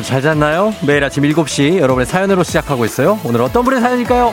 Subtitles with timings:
[0.00, 0.72] 여러분 잘 잤나요?
[0.86, 3.20] 매일 아침 7시 여러분의 사연으로 시작하고 있어요.
[3.22, 4.32] 오늘 어떤 분의 사연일까요?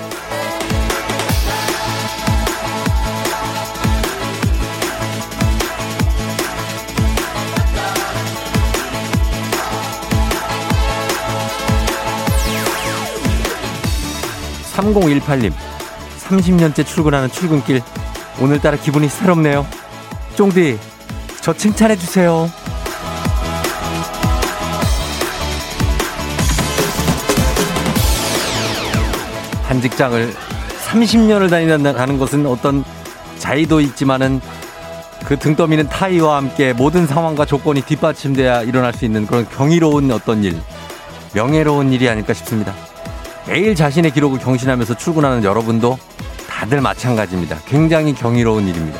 [14.74, 15.52] 3018님,
[16.30, 17.82] 30년째 출근하는 출근길.
[18.39, 19.68] 오늘따라 기분이 새롭네요.
[20.36, 20.80] 쫑디,
[21.42, 22.50] 저 칭찬해주세요.
[29.78, 30.34] 한 직장을
[30.88, 32.83] 30년을 다니는 것은 어떤
[33.38, 34.42] 자의도 있지만은
[35.25, 40.59] 그 등떠미는 타이와 함께 모든 상황과 조건이 뒷받침돼야 일어날 수 있는 그런 경이로운 어떤 일,
[41.34, 42.73] 명예로운 일이 아닐까 싶습니다.
[43.45, 46.00] 매일 자신의 기록을 경신하면서 출근하는 여러분도
[46.50, 47.59] 다들 마찬가지입니다.
[47.67, 49.00] 굉장히 경이로운 일입니다.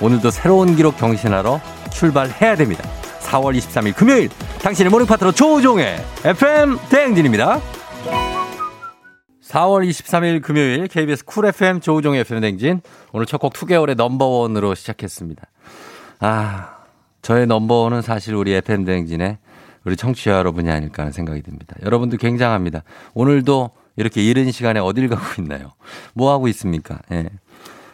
[0.00, 2.88] 오늘도 새로운 기록 경신하러 출발해야 됩니다.
[3.22, 4.28] 4월 23일 금요일
[4.62, 7.60] 당신의 morning 파트너 조우종의 FM 대행진입니다.
[9.54, 12.80] 4월 23일 금요일 KBS 쿨 FM 조우종의 FM 댕진
[13.12, 15.44] 오늘 첫 곡 투개월의 넘버원으로 시작했습니다.
[16.18, 16.78] 아
[17.22, 19.38] 저의 넘버원은 사실 우리 FM 댕진의
[19.84, 21.76] 우리 청취자 여러분이 아닐까 하는 생각이 듭니다.
[21.84, 22.82] 여러분도 굉장합니다.
[23.14, 25.72] 오늘도 이렇게 이른 시간에 어딜 가고 있나요?
[26.14, 26.98] 뭐 하고 있습니까?
[27.12, 27.28] 예.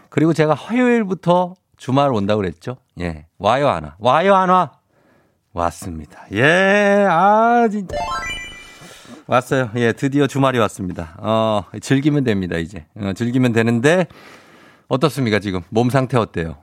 [0.08, 2.76] 그리고 제가 화요일부터 주말 온다고 그랬죠?
[3.00, 3.26] 예.
[3.38, 3.96] 와요, 안 와?
[3.98, 4.72] 와요, 안 와?
[5.52, 6.24] 왔습니다.
[6.32, 7.96] 예, 아, 진짜.
[9.30, 9.70] 왔어요.
[9.76, 11.14] 예, 드디어 주말이 왔습니다.
[11.18, 12.86] 어, 즐기면 됩니다, 이제.
[12.96, 14.08] 어, 즐기면 되는데,
[14.88, 15.60] 어떻습니까, 지금?
[15.68, 16.56] 몸 상태 어때요?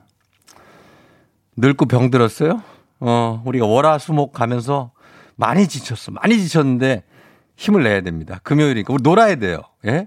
[1.56, 2.62] 늙고 병들었어요?
[3.00, 4.90] 어, 우리가 월화수목 가면서
[5.36, 6.12] 많이 지쳤어.
[6.12, 7.04] 많이 지쳤는데,
[7.56, 8.38] 힘을 내야 됩니다.
[8.42, 8.92] 금요일이니까.
[8.92, 9.62] 우리 놀아야 돼요.
[9.86, 10.06] 예?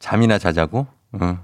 [0.00, 0.88] 잠이나 자자고.
[1.12, 1.38] 어.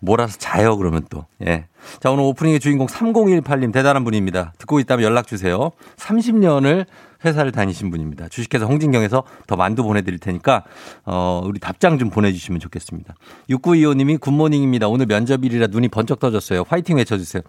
[0.00, 1.26] 몰아서 자요, 그러면 또.
[1.46, 1.66] 예.
[2.00, 4.54] 자, 오늘 오프닝의 주인공 3018님 대단한 분입니다.
[4.56, 5.72] 듣고 있다면 연락 주세요.
[5.96, 6.86] 30년을
[7.24, 8.28] 회사를 다니신 분입니다.
[8.28, 10.64] 주식회사 홍진경에서 더 만두 보내드릴 테니까,
[11.04, 13.14] 어, 우리 답장 좀 보내주시면 좋겠습니다.
[13.50, 14.88] 6925님이 굿모닝입니다.
[14.88, 16.64] 오늘 면접일이라 눈이 번쩍 떠졌어요.
[16.68, 17.42] 화이팅 외쳐주세요.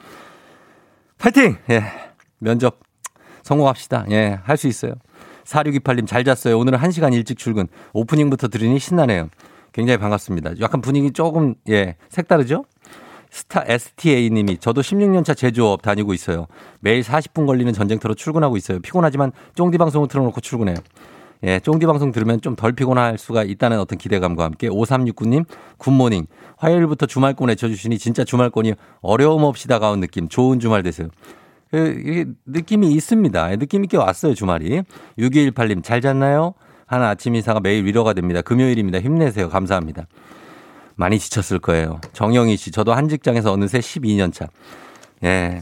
[1.19, 1.57] 화이팅!
[1.69, 1.83] 예.
[2.39, 2.79] 면접
[3.43, 4.05] 성공합시다.
[4.11, 4.39] 예.
[4.43, 4.93] 할 수 있어요.
[5.45, 6.57] 4628님 잘 잤어요.
[6.57, 7.67] 오늘은 1시간 일찍 출근.
[7.93, 9.29] 오프닝부터 들으니 신나네요.
[9.73, 10.59] 굉장히 반갑습니다.
[10.61, 12.65] 약간 분위기 조금, 예, 색다르죠?
[13.35, 16.47] 스타 STA님이 저도 16년차 제조업 다니고 있어요.
[16.79, 18.79] 매일 40분 걸리는 전쟁터로 출근하고 있어요.
[18.79, 20.77] 피곤하지만 쫑디 방송을 틀어놓고 출근해요.
[21.43, 25.43] 예, 쫑디 방송 들으면 좀 덜 피곤할 수가 있다는 어떤 기대감과 함께 5369님
[25.77, 31.09] 굿모닝 화요일부터 주말권 외쳐주시니 진짜 주말권이 어려움 없이 다가온 느낌 좋은 주말 되세요.
[31.71, 33.57] 그, 느낌이 있습니다.
[33.57, 34.81] 느낌 있게 왔어요 주말이.
[35.19, 36.53] 6218님 잘 잤나요?
[36.85, 38.41] 하는 아침 인사가 매일 위로가 됩니다.
[38.41, 39.01] 금요일입니다.
[39.01, 39.49] 힘내세요.
[39.49, 40.07] 감사합니다.
[40.95, 41.99] 많이 지쳤을 거예요.
[42.13, 44.47] 정영희 씨, 저도 한 직장에서 어느새 12년 차.
[45.23, 45.61] 예.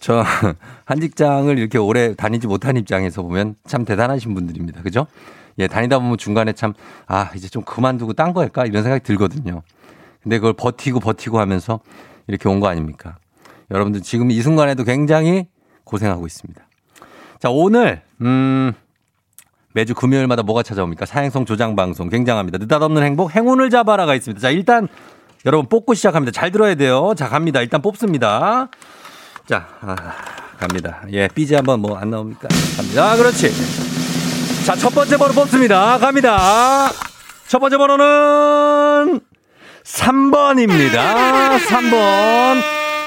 [0.00, 0.22] 저
[0.84, 4.82] 한 직장을 이렇게 오래 다니지 못한 입장에서 보면 참 대단하신 분들입니다.
[4.82, 5.06] 그죠?
[5.58, 6.74] 예, 다니다 보면 중간에 참,
[7.08, 8.66] 아, 이제 좀 그만두고 딴 거 할까?
[8.66, 9.62] 이런 생각이 들거든요.
[10.22, 11.80] 근데 그걸 버티고 버티고 하면서
[12.28, 13.16] 이렇게 온 거 아닙니까?
[13.70, 15.48] 여러분들 지금 이 순간에도 굉장히
[15.84, 16.62] 고생하고 있습니다.
[17.40, 18.72] 자, 오늘, 음,
[19.76, 21.04] 매주 금요일마다 뭐가 찾아옵니까?
[21.04, 22.56] 사행성 조장 방송 굉장합니다.
[22.56, 24.40] 느닷없는 행복 행운을 잡아라가 있습니다.
[24.40, 24.88] 자, 일단
[25.44, 26.32] 여러분 뽑고 시작합니다.
[26.32, 27.12] 잘 들어야 돼요.
[27.14, 27.60] 자, 갑니다.
[27.60, 28.70] 일단 뽑습니다.
[29.46, 29.94] 자, 아,
[30.58, 31.02] 갑니다.
[31.12, 32.48] 예, 삐지 한번 뭐 안 나옵니까?
[32.74, 33.12] 갑니다.
[33.12, 33.52] 아, 그렇지.
[34.64, 35.98] 자, 첫 번째 번호 뽑습니다.
[35.98, 36.88] 갑니다.
[37.46, 39.20] 첫 번째 번호는
[39.84, 41.58] 3번입니다.
[41.58, 42.62] 3번.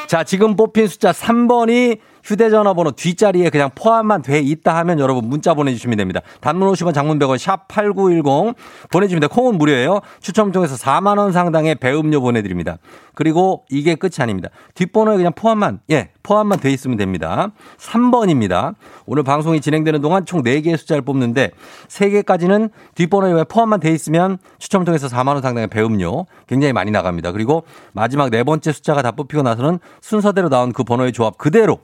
[0.05, 5.53] 자, 지금 뽑힌 숫자 3번이 휴대전화 번호 뒷자리에 그냥 포함만 돼 있다 하면 여러분 문자
[5.53, 6.21] 보내주시면 됩니다.
[6.41, 8.55] 단문 50원 장문 100원 샵 8910
[8.91, 9.29] 보내주시면 돼요.
[9.29, 10.01] 콩은 무료예요.
[10.19, 12.77] 추첨 통해서 4만원 상당의 배음료 보내드립니다.
[13.15, 14.49] 그리고 이게 끝이 아닙니다.
[14.75, 17.51] 뒷번호에 그냥 포함만, 예, 포함만 돼 있으면 됩니다.
[17.77, 18.75] 3번입니다.
[19.05, 21.51] 오늘 방송이 진행되는 동안 총 4개의 숫자를 뽑는데
[21.89, 27.33] 3개까지는 뒷번호에 포함만 돼 있으면 추첨 통해서 4만원 상당의 배음료 굉장히 많이 나갑니다.
[27.33, 31.79] 그리고 마지막 네 번째 숫자가 다 뽑히고 나서는 순서대로 나온 그 번호의 조합 그대로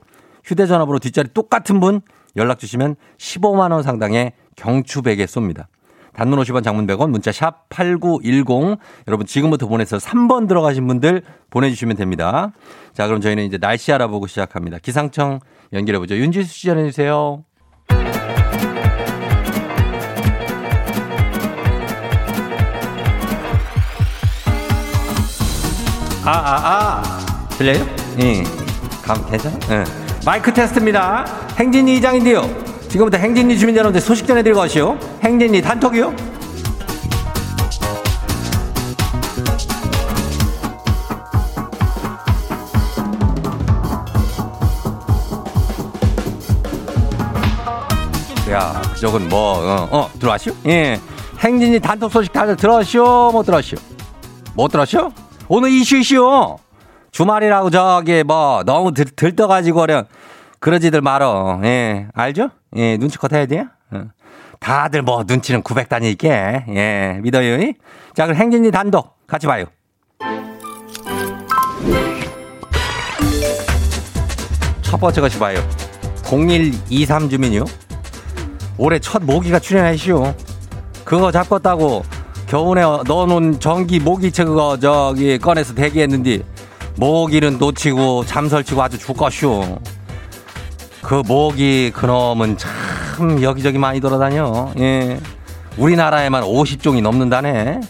[0.46, 2.00] 휴대전화 번호 뒷자리 똑같은 분
[2.36, 5.66] 연락 주시면 15만 원 상당의 경추 베개 쏩니다.
[6.14, 12.52] 단문 50원 장문 100원 문자 샵 8910 여러분 지금부터 보내서 3번 들어가신 분들 보내주시면 됩니다.
[12.94, 14.78] 자 그럼 저희는 이제 날씨 알아보고 시작합니다.
[14.78, 15.40] 기상청
[15.74, 16.16] 연결해보죠.
[16.16, 17.44] 윤지수 씨 전해주세요.
[26.24, 27.48] 아, 아, 아.
[27.50, 27.86] 들려요?
[28.20, 28.42] 예.
[29.04, 29.56] 감, 괜찮아?
[29.70, 30.05] 예.
[30.26, 31.24] 마이크 테스트입니다.
[31.56, 32.42] 행진이 이장인데요.
[32.88, 34.98] 지금부터 행진이 주민 여러분들 소식 전해드리고 가시오.
[35.22, 36.12] 행진이 단톡이요.
[48.50, 50.56] 야, 저건 뭐, 어, 어 들어왔슈?
[50.66, 51.00] 예.
[51.38, 53.30] 행진이 단톡 소식 다들 들었슈?
[53.32, 53.76] 못 들었슈?
[54.54, 55.12] 못 들었슈?
[55.46, 56.56] 오늘 이슈 이슈.
[57.16, 60.04] 주말이라고 저기 뭐 너무 들, 들떠가지고 그냥
[60.66, 61.60] 그러지들 말어.
[61.62, 62.08] 예.
[62.12, 62.50] 알죠?
[62.74, 62.96] 예.
[62.96, 63.66] 눈치껏 해야 돼요?
[63.92, 64.06] 어.
[64.58, 66.64] 다들 뭐 눈치는 900단위 있게.
[66.70, 67.20] 예.
[67.22, 67.72] 믿어요?
[68.16, 69.66] 자, 그럼 행진이 단독 같이 봐요.
[74.82, 75.60] 첫 번째 것이 봐요.
[76.24, 77.64] 0123 주민이요.
[78.76, 80.34] 올해 첫 모기가 출연하시오.
[81.04, 82.02] 그거 잡겠다고
[82.48, 86.40] 겨울에 넣어놓은 전기 모기채 그거 저기 꺼내서 대기했는데
[86.96, 89.95] 모기는 놓치고 잠설치고 아주 죽겠쇼.
[91.06, 94.72] 그 모기 그놈은 참 여기저기 많이 돌아다녀.
[94.80, 95.20] 예.
[95.78, 97.80] 우리나라에만 50종이 넘는다네.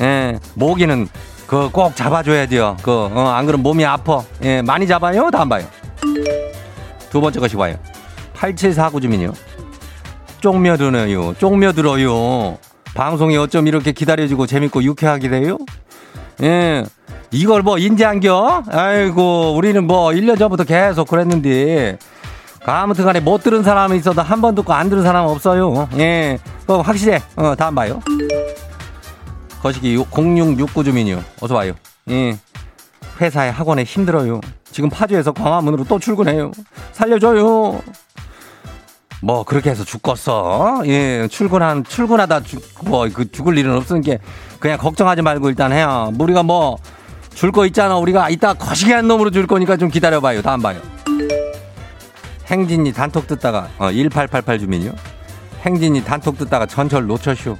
[0.00, 0.38] 예.
[0.54, 1.06] 모기는
[1.46, 2.76] 그 꼭 잡아줘야 돼요.
[2.82, 4.22] 그, 어, 안 그러면 몸이 아파.
[4.42, 4.60] 예.
[4.60, 5.30] 많이 잡아요?
[5.30, 5.64] 다안 봐요?
[7.10, 7.76] 두 번째 것이 봐요.
[8.34, 9.32] 8749 주민이요.
[10.40, 11.34] 쪽며드네요.
[11.34, 12.58] 쪽며들어요.
[12.96, 15.58] 방송이 어쩜 이렇게 기다려지고 재밌고 유쾌하게 돼요?
[16.42, 16.84] 예.
[17.30, 18.64] 이걸 뭐 인지한겨?
[18.68, 21.98] 아이고, 우리는 뭐 1년 전부터 계속 그랬는데.
[22.72, 25.88] 아무튼 간에 못 들은 사람이 있어도 한 번 듣고 안 들은 사람은 없어요.
[25.98, 26.38] 예.
[26.62, 27.20] 그거 확실해.
[27.36, 28.00] 어, 다음 봐요.
[29.62, 31.22] 거시기 0669 주민이요.
[31.40, 31.72] 어서 와요.
[32.10, 32.36] 예.
[33.20, 34.40] 회사에 학원에 힘들어요.
[34.70, 36.50] 지금 파주에서 광화문으로 또 출근해요.
[36.92, 37.80] 살려줘요.
[39.22, 40.82] 뭐 그렇게 해서 죽겠어.
[40.86, 44.16] 예, 출근한 출근하다 죽뭐그 죽을 일은 없으니 까
[44.58, 46.12] 그냥 걱정하지 말고 일단 해요.
[46.18, 46.76] 우리가 뭐
[47.34, 47.96] 줄 거 있잖아.
[47.96, 50.40] 우리가 이따 거시기한 놈으로 줄 거니까 좀 기다려 봐요.
[50.42, 50.78] 다음 봐요.
[52.46, 54.92] 행진이 단톡 듣다가 어 1888 주민요.
[55.62, 57.56] 행진이 단톡 듣다가 전철 놓쳤쇼.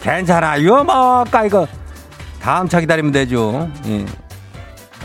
[0.00, 0.84] 괜찮아 요.
[0.84, 1.66] 뭐까 이거
[2.40, 3.68] 다음 차 기다리면 되죠.
[3.86, 4.04] 예.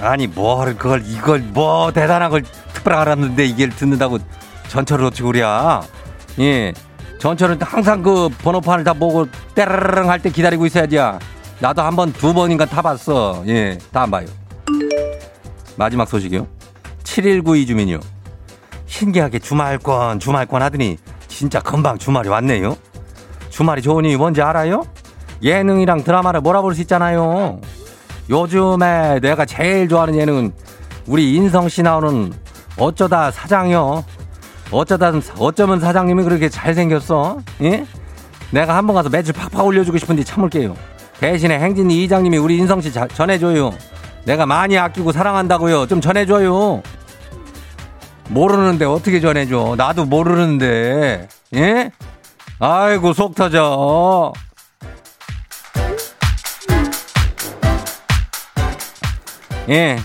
[0.02, 2.44] 아니 뭘 그걸 이걸 뭐 대단한 걸
[2.74, 4.20] 특별하게 알았는데 이게 듣는다고
[4.68, 5.82] 전철을 놓치고 그래야.
[6.40, 6.74] 예.
[7.20, 10.98] 전철은 항상 그 번호판을 다 보고 때르릉 할 때 기다리고 있어야지.
[11.60, 13.44] 나도 한 번, 두 번인가 타봤어.
[13.48, 13.78] 예.
[13.92, 14.26] 다 안 봐요.
[15.76, 16.48] 마지막 소식이요.
[17.04, 18.00] 7192 주민이요.
[18.92, 20.98] 신기하게 주말권, 주말권 하더니
[21.30, 22.76] 진짜 금방 주말이 왔네요.
[23.50, 24.84] 주말이 좋으니 뭔지 알아요?
[25.42, 27.62] 예능이랑 드라마를 몰아볼 수 있잖아요.
[28.30, 30.52] 요즘에 내가 제일 좋아하는 예능은
[31.08, 32.34] 우리 인성 씨 나오는
[32.78, 34.04] 어쩌다 사장이요.
[34.72, 37.40] 어쩌다 어쩌면 사장님이 그렇게 잘생겼어?
[37.62, 37.86] 예?
[38.52, 40.76] 내가 한번 가서 매출 팍팍 올려주고 싶은데 참을게요.
[41.20, 43.72] 대신에 행진이 이장님이 우리 인성 씨 전해줘요.
[44.26, 45.88] 내가 많이 아끼고 사랑한다고요.
[45.88, 46.84] 좀 전해줘요.
[48.32, 49.76] 모르는데 어떻게 전해줘?
[49.78, 51.28] 나도 모르는데.
[51.54, 51.92] 예?
[52.60, 54.32] 아이고 속 터져.
[59.70, 59.98] 예.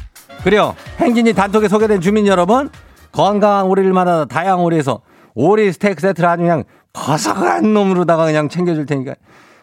[0.43, 0.75] 그래요.
[0.99, 2.69] 행진이 단톡에 소개된 주민 여러분,
[3.13, 5.01] 건강한 오리를 만나 다양한 오리에서
[5.35, 9.15] 오리 스테이크 세트를 아주 그냥 거석한 놈으로다가 그냥 챙겨줄 테니까.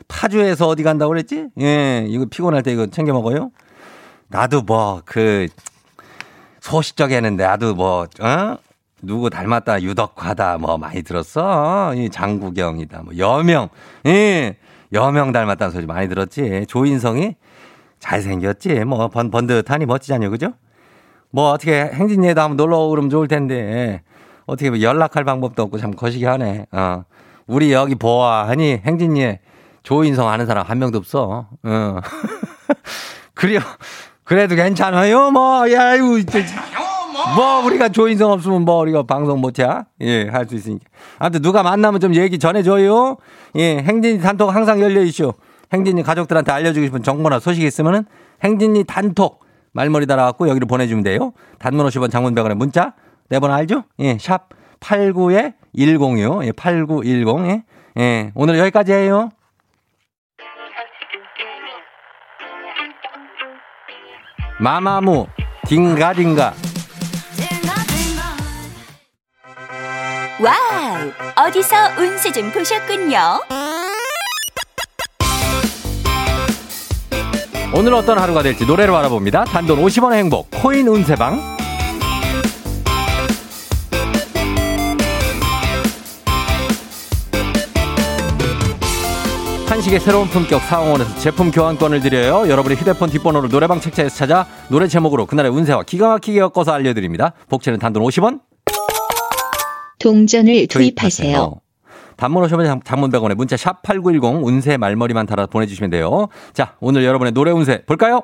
[0.07, 1.47] 파주에서 어디 간다고 그랬지?
[1.61, 3.51] 예, 이거 피곤할 때 이거 챙겨 먹어요?
[4.27, 5.47] 나도 뭐, 그,
[6.63, 8.57] 소시적에는 나도 뭐, 어?
[9.01, 11.93] 누구 닮았다, 유덕화다, 뭐 많이 들었어.
[11.93, 13.67] 이 장구경이다, 뭐 여명,
[14.05, 14.55] 예,
[14.93, 16.65] 여명 닮았다는 소리 많이 들었지.
[16.69, 17.35] 조인성이
[17.99, 18.85] 잘생겼지.
[18.85, 20.29] 뭐 번, 번듯하니 멋지잖아요.
[20.29, 20.53] 그죠?
[21.31, 24.01] 뭐 어떻게 행진이에도 한번 놀러 그러면 좋을 텐데
[24.45, 26.67] 어떻게 뭐 연락할 방법도 없고 참 거시기 하네.
[26.71, 27.03] 어.
[27.45, 29.39] 우리 여기 보아 하니 행진이에
[29.83, 31.49] 조인성 아는 사람 한 명도 없어.
[31.63, 31.99] 어.
[33.33, 33.59] 그래요.
[34.23, 35.31] 그래도 괜찮아요.
[35.31, 36.05] 뭐, 야, 이거,
[37.35, 39.67] 뭐, 우리가 조인성 없으면 뭐, 우리가 방송 못해?
[40.01, 40.85] 예, 할 수 있으니까.
[41.19, 43.17] 아무튼 누가 만나면 좀 얘기 전해줘요.
[43.55, 45.33] 예, 행진이 단톡 항상 열려있쇼.
[45.73, 48.05] 행진이 가족들한테 알려주고 싶은 정보나 소식이 있으면은
[48.43, 51.33] 행진이 단톡 말머리 달아갖고 여기로 보내주면 돼요.
[51.59, 52.93] 단문 50원 장문병원에 문자.
[53.29, 53.83] 내 번호 알죠?
[53.99, 54.49] 예, 샵
[54.79, 56.43] 89에 106.
[56.45, 57.45] 예, 8910.
[57.47, 57.63] 예.
[57.97, 59.29] 예, 오늘 여기까지 해요.
[64.59, 65.27] 마마무,
[65.67, 66.53] 딩가딩가.
[70.39, 71.47] 와우!
[71.47, 73.17] 어디서 운세 좀 보셨군요.
[77.75, 79.45] 오늘 어떤 하루가 될지 노래로 알아봅니다.
[79.45, 81.62] 단돈 50원의 행복 코인 운세방
[89.73, 92.47] 한식의 새로운 품격 사홍원에서 제품 교환권을 드려요.
[92.47, 97.33] 여러분의 휴대폰 뒷번호를 노래방 책자에서 찾아 노래 제목으로 그날의 운세와 기가 막히게 엮어서 알려드립니다.
[97.49, 98.41] 복채는 단돈 50원.
[99.97, 101.55] 동전을 투입하세요.
[102.17, 106.27] 단문 오시면 장문 100원에 문자 샵 8910 운세 말머리만 달아 보내주시면 돼요.
[106.53, 108.21] 자, 오늘 여러분의 노래 운세 볼까요?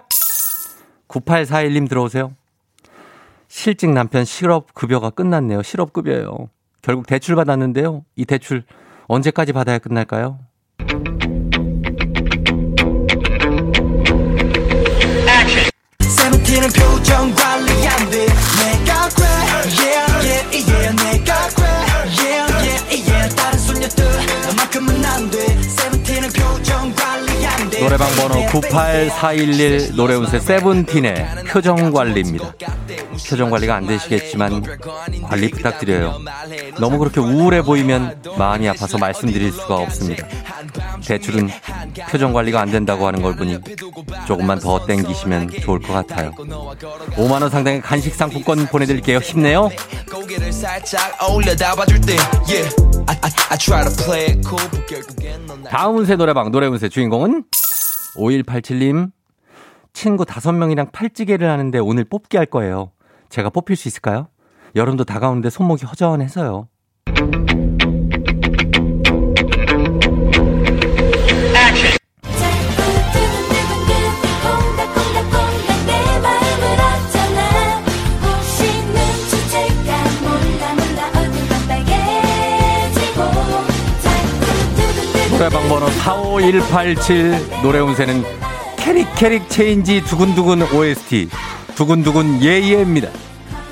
[1.07, 2.31] 9841님 들어오세요.
[3.47, 5.63] 실직 남편 실업급여가 끝났네요.
[5.63, 6.49] 실업급여요.
[6.83, 8.05] 결국 대출 받았는데요.
[8.15, 8.61] 이 대출
[9.07, 10.37] 언제까지 받아야 끝날까요?
[16.49, 18.25] 세븐틴은 표정 관리 안 돼.
[18.25, 19.27] 내가 그래
[19.77, 21.67] yeah yeah yeah 내가 그래
[22.17, 23.35] yeah yeah yeah.
[23.35, 24.03] 다른 소녀들
[24.47, 25.61] 너만큼은 안돼.
[25.61, 27.28] 세븐틴은 표정 관리
[27.79, 32.53] 노래방 번호 98411 노래운세 세븐틴의 표정 관리입니다
[33.27, 34.63] 표정 관리가 안 되시겠지만
[35.23, 36.19] 관리 부탁드려요
[36.79, 40.27] 너무 그렇게 우울해 보이면 마음이 아파서 말씀드릴 수가 없습니다
[41.05, 41.49] 대출은
[42.09, 43.59] 표정 관리가 안 된다고 하는 걸 보니
[44.27, 46.31] 조금만 더 땡기시면 좋을 것 같아요.
[46.31, 49.17] 5만 원 상당의 간식 상품권 보내드릴게요.
[49.19, 49.69] 힘내요.
[55.69, 57.43] 다음 운세 노래방 노래 운세 주인공은
[58.15, 59.11] 5187님
[59.93, 62.91] 친구 5명이랑 팔찌개를 하는데 오늘 뽑기 할 거예요.
[63.29, 64.27] 제가 뽑힐 수 있을까요?
[64.75, 66.67] 여름도 다가오는데 손목이 허전해서요.
[85.39, 88.23] 노래방 번호 45187 노래 운세는
[88.75, 91.29] 캐릭 캐릭 체인지 두근두근 OST
[91.75, 93.09] 두근두근 예예입니다.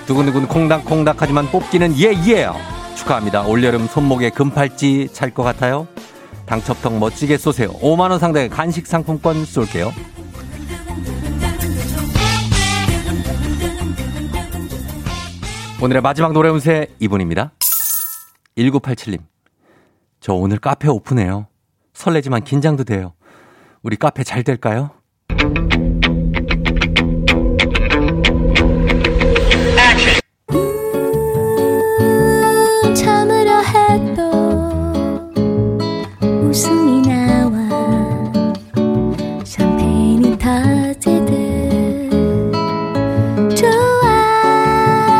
[0.06, 2.48] 두근두근 콩닥콩닥 하지만 뽑기는 예예
[2.96, 3.42] 축하합니다.
[3.42, 5.90] 올여름 손목에 금팔찌 찰 것 같아요.
[6.46, 7.74] 당첨통 멋지게 쏘세요.
[7.74, 9.92] 5만원 상당의 간식 상품권 쏠게요.
[15.84, 17.52] 오늘의 마지막 노래 운세 이분입니다.
[18.58, 19.20] 1987님.
[20.22, 21.48] 저 오늘 카페 오픈해요.
[21.98, 23.14] 설레지만 긴장도 돼요.
[23.82, 24.92] 우리 카페 잘 될까요?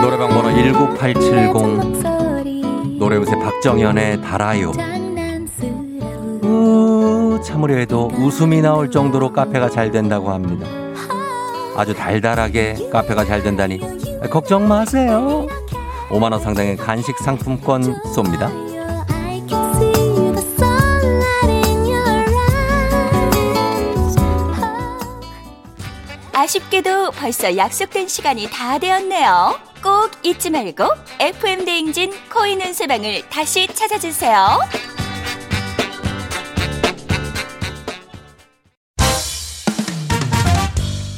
[0.02, 0.50] 노래방 번호
[0.96, 4.72] 19870 노래 요새 박정현의 달아요
[7.44, 10.68] 참으려 해도 웃음이 나올 정도로 카페가 잘 된다고 합니다.
[11.76, 13.80] 아주 달달하게 카페가 잘 된다니
[14.30, 15.48] 걱정 마세요.
[16.10, 18.52] 5만 원 상당의 간식 상품권 쏩니다.
[26.34, 29.60] 아쉽게도 벌써 약속된 시간이 다 되었네요.
[29.84, 30.86] 꼭 잊지 말고
[31.20, 34.97] FM 대행진 코인 은세방을 다시 찾아주세요.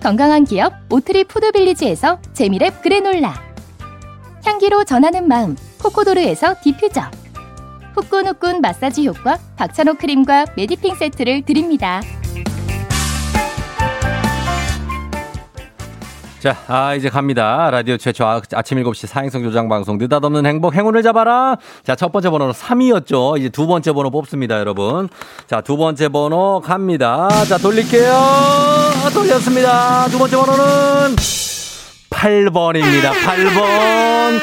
[0.00, 3.34] 건강한 기업 오트리 푸드빌리지에서 재미랩 그래놀라
[4.44, 7.02] 향기로 전하는 마음 코코도르에서 디퓨저
[7.94, 12.02] 후끈후끈 마사지 효과 박찬호 크림과 메디핑 세트를 드립니다.
[16.46, 17.70] 자, 아, 이제 갑니다.
[17.72, 21.56] 라디오 최초 아, 침 7시 사행성 조장 방송 느닷없는 행복 행운을 잡아라.
[21.82, 23.36] 자, 첫 번째 번호는 3이었죠.
[23.36, 25.08] 이제 두 번째 번호 뽑습니다, 여러분.
[25.48, 27.28] 자, 두 번째 번호 갑니다.
[27.48, 28.12] 자, 돌릴게요.
[29.12, 30.06] 돌렸습니다.
[30.06, 31.16] 두 번째 번호는
[32.10, 33.10] 8번입니다.
[33.10, 34.38] 8번.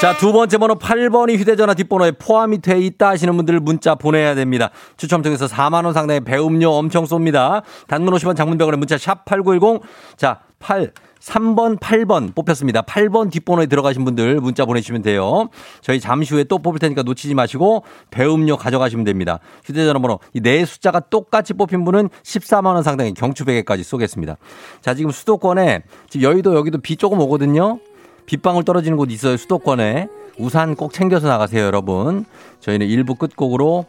[0.00, 4.70] 자, 두 번째 번호 8번이 휴대전화 뒷번호에 포함이 돼 있다 하시는 분들 문자 보내야 됩니다.
[4.96, 7.62] 추첨 통해서 4만원 상당의 배음료 엄청 쏩니다.
[7.86, 9.82] 단문 50원 장문병원에 문자 샵 8910.
[10.16, 10.90] 자, 8.
[11.26, 12.82] 3번, 8번 뽑혔습니다.
[12.82, 15.48] 8번 뒷번호에 들어가신 분들 문자 보내주시면 돼요.
[15.80, 19.40] 저희 잠시 후에 또 뽑을 테니까 놓치지 마시고 배음료 가져가시면 됩니다.
[19.64, 24.36] 휴대전화 번호 이네 숫자가 똑같이 뽑힌 분은 14만 원 상당의 경추 베개까지 쏘겠습니다.
[24.80, 27.80] 자, 지금 수도권에 지금 여의도 여기도 비 조금 오거든요.
[28.26, 29.36] 빗방울 떨어지는 곳 있어요.
[29.36, 30.08] 수도권에.
[30.38, 32.24] 우산 꼭 챙겨서 나가세요, 여러분.
[32.60, 33.86] 저희는 1부 끝곡으로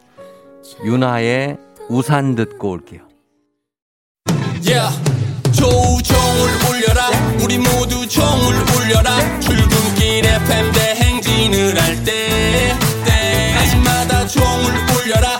[0.86, 1.58] 윤하의
[1.90, 3.02] 우산 듣고 올게요.
[4.66, 5.18] Yeah.
[5.58, 6.97] 조우종을 울려라
[7.42, 9.40] 우리 모두 종을 울려라.
[9.40, 12.74] 출근길 FM 대행진을 할 때
[13.06, 15.37] 때마다 종을 울려라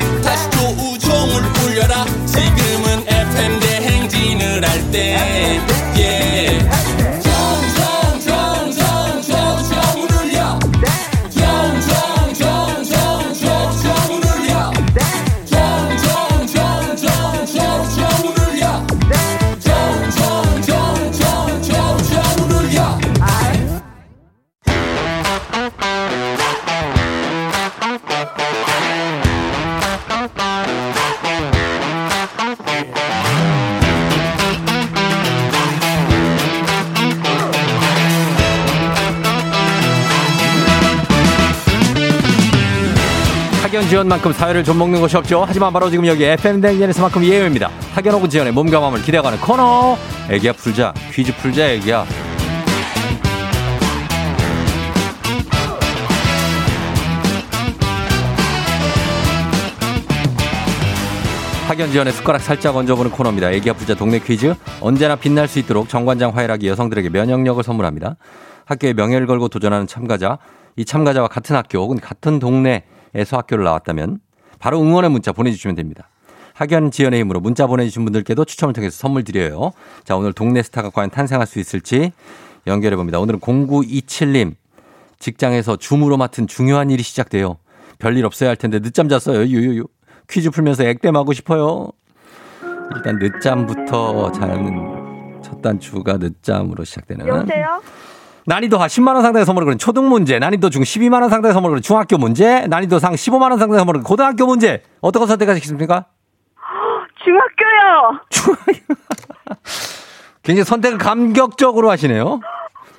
[43.88, 45.46] 지원만큼 사회를 좀 먹는 것이 없죠.
[45.48, 47.70] 하지만 바로 지금 여기 FM 댕진에서만큼 예외입니다.
[48.12, 49.98] 혹은 지원의 몸과 마음을 기대어가는 코너.
[50.30, 50.94] 애기야 풀자.
[51.12, 52.06] 퀴즈 풀자 애기야.
[61.68, 63.52] 학연 지원의 숟가락 살짝 얹어보는 코너입니다.
[63.52, 64.54] 애기야 풀자 동네 퀴즈.
[64.82, 68.16] 언제나 빛날 수 있도록 정관장 화이락이 여성들에게 면역력을 선물합니다.
[68.66, 70.38] 학교의 명예를 걸고 도전하는 참가자.
[70.76, 72.84] 이 참가자와 같은 학교 혹은 같은 동네
[73.18, 74.20] 에서 학교를 나왔다면
[74.60, 76.10] 바로 응원의 문자 보내주시면 됩니다.
[76.54, 79.74] 학연 지원의 힘으로 문자 보내주신 분들께도 추첨을 통해서 선물 드려요.
[80.06, 82.12] 자, 오늘 동네 스타가 과연 탄생할 수 있을지
[82.66, 83.20] 연결해 봅니다.
[83.20, 84.56] 오늘은 0927님
[85.20, 87.58] 직장에서 줌으로 맡은 중요한 일이 시작돼요.
[88.00, 89.42] 별일 없어야 할 텐데 늦잠 잤어요.
[89.42, 89.86] 유유유.
[90.30, 91.92] 퀴즈 풀면서 액땜하고 싶어요.
[92.96, 97.28] 일단 늦잠부터 자는 첫 단추가 늦잠으로 시작되는.
[97.28, 97.82] 여보세요?
[98.48, 101.74] 난이도 하 10만 원 상당의 선물을 그린 초등 문제, 난이도 중 12만 원 상당의 선물을
[101.74, 104.82] 그린 중학교 문제, 난이도 상 15만 원 상당의 선물을 그린 고등학교 문제.
[105.02, 106.06] 어떤 거 선택하시겠습니까?
[107.26, 108.22] 중학교요.
[110.44, 112.40] 굉장히 선택을 감격적으로 하시네요.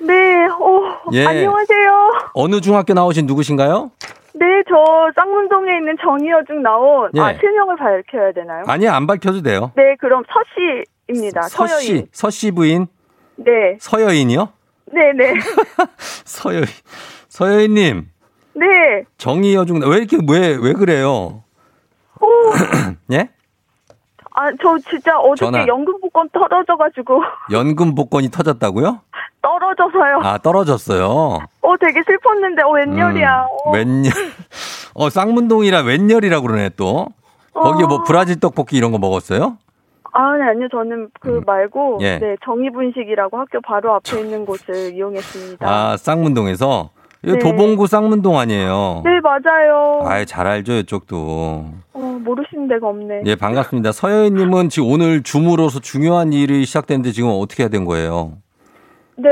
[0.01, 0.83] 네, 오,
[1.13, 1.25] 예.
[1.25, 2.11] 안녕하세요.
[2.35, 3.89] 어느 중학교 나오신 누구신가요?
[4.35, 7.37] 네, 저 쌍문동에 있는 정의여중 나온 아, 예.
[7.39, 8.65] 실명을 밝혀야 되나요?
[8.67, 9.71] 아니요, 안 밝혀도 돼요.
[9.75, 10.39] 네, 그럼 서
[11.09, 11.41] 씨입니다.
[11.41, 12.07] 서 씨, 서여인.
[12.11, 12.85] 서씨 부인,
[13.37, 14.58] 네, 서여인이요?
[14.93, 15.33] 네, 네,
[16.25, 16.65] 서여인,
[17.27, 18.09] 서여인님,
[18.55, 18.65] 네.
[19.17, 21.43] 정의 여중, 왜 이렇게, 왜, 왜 그래요?
[22.21, 22.27] 오,
[23.13, 23.29] 예?
[24.31, 25.67] 아, 저 진짜 어저께 전화.
[25.67, 27.21] 연금 복권 떨어져가지고
[27.51, 29.01] 연금 복권이 터졌다고요?
[29.41, 30.19] 떨어져서요.
[30.21, 31.39] 아, 떨어졌어요.
[31.61, 33.41] 어, 되게 슬펐는데, 어, 웬열이야.
[33.49, 34.11] 어, 음, 웬열.
[34.95, 37.07] 어, 쌍문동이라 웬열이라 그러네, 또.
[37.53, 38.03] 거기 뭐 어.
[38.03, 39.57] 브라질 떡볶이 이런 거 먹었어요?
[40.11, 40.67] 아니, 아니요.
[40.71, 42.19] 저는 그 말고, 예.
[42.19, 45.67] 네, 정의분식이라고 학교 바로 앞에 있는 곳을 이용했습니다.
[45.67, 46.89] 아, 쌍문동에서?
[47.21, 47.37] 네.
[47.37, 49.01] 도봉구 쌍문동 아니에요?
[49.03, 50.01] 네, 맞아요.
[50.05, 51.17] 아이, 잘 알죠, 이쪽도.
[51.93, 53.23] 어, 모르시는 데가 없네.
[53.25, 53.91] 예, 반갑습니다.
[53.91, 58.37] 서여인님은 지금 오늘 줌으로서 중요한 일이 시작됐는데 지금 어떻게 해야 된 거예요?
[59.17, 59.29] 네,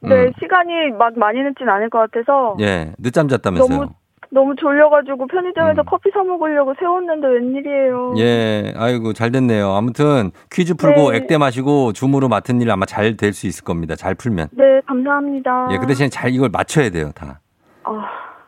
[0.00, 0.32] 네, 음.
[0.38, 3.88] 시간이 막 많이 늦진 않을 것 같아서 예, 늦잠 잤다면서요?
[4.34, 5.84] 너무 졸려가지고 편의점에서 음.
[5.88, 8.14] 커피 사 먹으려고 세웠는데 웬일이에요.
[8.18, 9.70] 예, 아이고, 잘 됐네요.
[9.72, 11.18] 아무튼 퀴즈 풀고 네.
[11.18, 13.94] 액땜 하시고 줌으로 맡은 일 아마 잘 될 수 있을 겁니다.
[13.94, 14.48] 잘 풀면.
[14.52, 15.68] 네, 감사합니다.
[15.70, 17.40] 예, 그 대신에 잘 이걸 맞춰야 돼요, 다.
[17.84, 17.90] 아,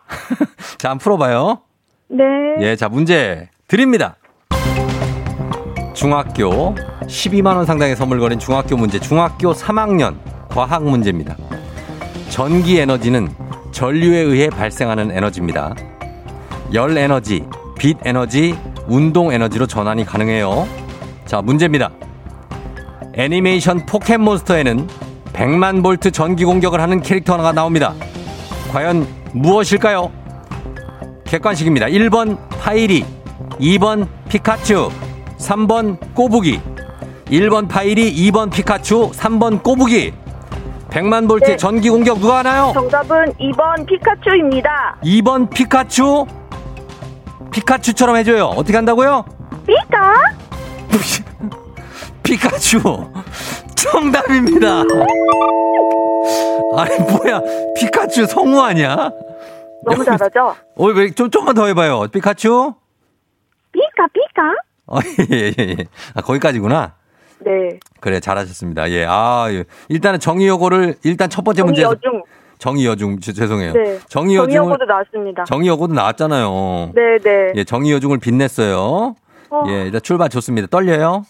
[0.79, 1.61] 자, 한번 풀어봐요.
[2.09, 2.25] 네.
[2.61, 4.17] 예, 자, 문제 드립니다.
[5.95, 10.17] 중학교 12만 원 상당의 선물 거린 중학교 문제, 중학교 3학년
[10.51, 11.37] 과학 문제입니다.
[12.29, 13.29] 전기 에너지는
[13.77, 15.75] 전류에 의해 발생하는 에너지입니다.
[16.73, 17.45] 열 에너지,
[17.77, 20.67] 빛 에너지, 운동 에너지로 전환이 가능해요.
[21.27, 21.91] 자, 문제입니다.
[23.13, 24.89] 애니메이션 포켓몬스터에는
[25.35, 27.93] 100만 볼트 전기 공격을 하는 캐릭터가 나옵니다.
[28.73, 30.11] 과연 무엇일까요?
[31.27, 31.89] 객관식입니다.
[31.89, 33.05] 1번 파이리,
[33.61, 34.91] 2번 피카츄,
[35.37, 36.63] 3번 꼬부기.
[37.27, 40.15] 1번 파이리, 2번 피카츄, 3번 꼬부기.
[40.97, 41.57] 100만 볼트의 네.
[41.59, 42.71] 전기 공격 누가 하나요?
[42.73, 44.97] 정답은 2번 피카츄입니다.
[45.05, 46.27] 2번 피카츄.
[47.53, 48.47] 피카츄처럼 해줘요.
[48.47, 49.27] 어떻게 한다고요?
[49.67, 50.15] 피카?
[52.23, 52.81] 피카츄.
[53.75, 54.85] 정답입니다.
[56.77, 57.43] 아니, 뭐야.
[57.77, 59.11] 피카츄 성우 아니야?
[59.85, 60.57] 너무 잘하죠?
[60.77, 62.07] 어, 왜, 좀, 좀만 더 해봐요.
[62.11, 62.75] 피카츄?
[63.73, 64.55] 피카, 피카?
[64.87, 64.99] 어,
[65.31, 65.85] 예, 예, 예.
[66.15, 66.95] 아, 거기까지구나.
[67.41, 67.79] 네.
[68.01, 68.91] 그래, 잘하셨습니다.
[68.91, 69.65] 예, 아, 예.
[69.89, 71.83] 일단은 정의 여고를, 일단 첫 번째 문제.
[71.83, 72.23] 정여중.
[72.59, 73.73] 정의 여중, 죄- 죄송해요.
[73.75, 73.99] 네.
[74.09, 75.45] 정의 여중을, 정여고도 나왔습니다.
[75.45, 76.93] 정의 여고도 나왔잖아요.
[76.95, 77.53] 네, 네.
[77.55, 79.15] 예, 정의 여중을 빛냈어요.
[79.51, 80.67] 어, 예, 일단 출발 좋습니다.
[80.69, 81.25] 떨려요?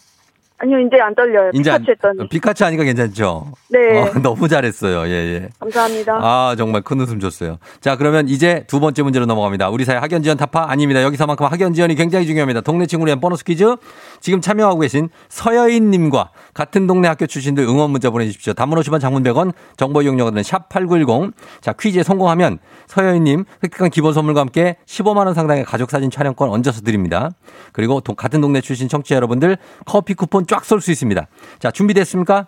[0.59, 1.51] 아니요, 이제 안 떨려요.
[1.53, 2.29] 이제 안- 피카츄 했더니.
[2.31, 3.53] 피카츄 하니까 괜찮죠?
[3.69, 4.01] 네.
[4.01, 5.07] 어, 너무 잘했어요.
[5.07, 5.49] 예, 예.
[5.61, 6.15] 감사합니다.
[6.21, 7.59] 아, 정말 큰 웃음 줬어요.
[7.81, 9.69] 자, 그러면 이제 두 번째 문제로 넘어갑니다.
[9.69, 11.03] 우리 사회 학연 지원 타파 아닙니다.
[11.03, 12.63] 여기서만큼 학연 지원이 굉장히 중요합니다.
[12.63, 13.77] 동네 친구를 위한 보너스 퀴즈.
[14.21, 18.55] 지금 참여하고 계신 서여인 님과 같은 동네 학교 출신들 응원 문자 보내 주십시오.
[18.55, 21.35] 단문 50원 장문 100원 정보 이용료는 샵 8910.
[21.61, 26.49] 자, 퀴즈에 성공하면 서여인 님 획득한 기본 선물과 함께 15만 원 상당의 가족 사진 촬영권
[26.49, 27.29] 얹어서 드립니다.
[27.73, 31.27] 그리고 동- 같은 동네 출신 청취자 여러분들 커피 쿠폰 쫙 쏠 수 있습니다.
[31.59, 32.47] 자, 준비됐습니까?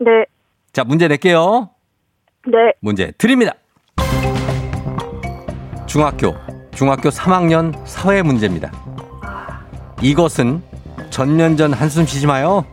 [0.00, 0.10] 네.
[0.74, 1.70] 자, 문제 낼게요.
[2.46, 2.52] 네.
[2.80, 3.54] 문제 드립니다.
[5.86, 6.34] 중학교,
[6.74, 8.70] 중학교 3학년 사회 문제입니다.
[10.02, 10.62] 이것은
[11.08, 12.66] 전면전 한숨 쉬지 마요.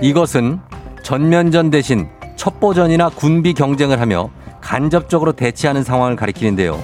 [0.00, 0.60] 이것은
[1.02, 4.30] 전면전 대신 첩보전이나 군비 경쟁을 하며
[4.60, 6.78] 간접적으로 대치하는 상황을 가리키는데요.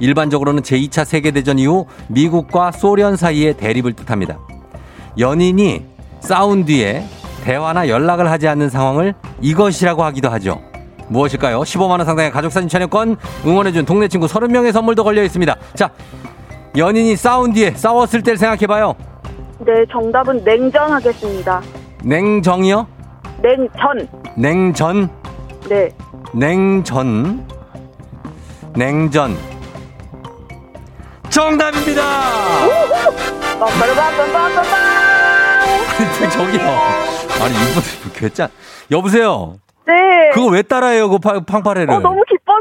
[0.00, 4.38] 일반적으로는 제2차 세계대전 이후 미국과 소련 사이의 대립을 뜻합니다.
[5.18, 5.84] 연인이
[6.20, 7.04] 싸운 뒤에
[7.44, 10.60] 대화나 연락을 하지 않는 상황을 이것이라고 하기도 하죠.
[11.08, 11.60] 무엇일까요?
[11.60, 15.56] 15만원 상당의 가족사진 촬영권, 응원해준 동네 친구 30명의 선물도 걸려 있습니다.
[15.74, 15.90] 자,
[16.76, 18.94] 연인이 싸운 뒤에 싸웠을 때를 생각해봐요.
[19.58, 21.60] 네, 정답은 냉전 하겠습니다.
[22.02, 22.86] 냉정이요?
[23.42, 24.08] 냉전.
[24.36, 25.08] 냉전,
[25.68, 25.88] 네.
[26.32, 27.46] 냉전,
[28.76, 29.36] 냉전.
[31.28, 32.02] 정답입니다!
[36.32, 36.60] 저기요.
[37.42, 37.82] 아니, 이분,
[38.14, 38.48] 괴짜.
[38.90, 39.54] 여보세요?
[39.86, 39.94] 네.
[40.32, 41.92] 그거 왜 따라해요, 그 파- 팡파레를?
[41.94, 42.60] 어, 너무 기뻐서.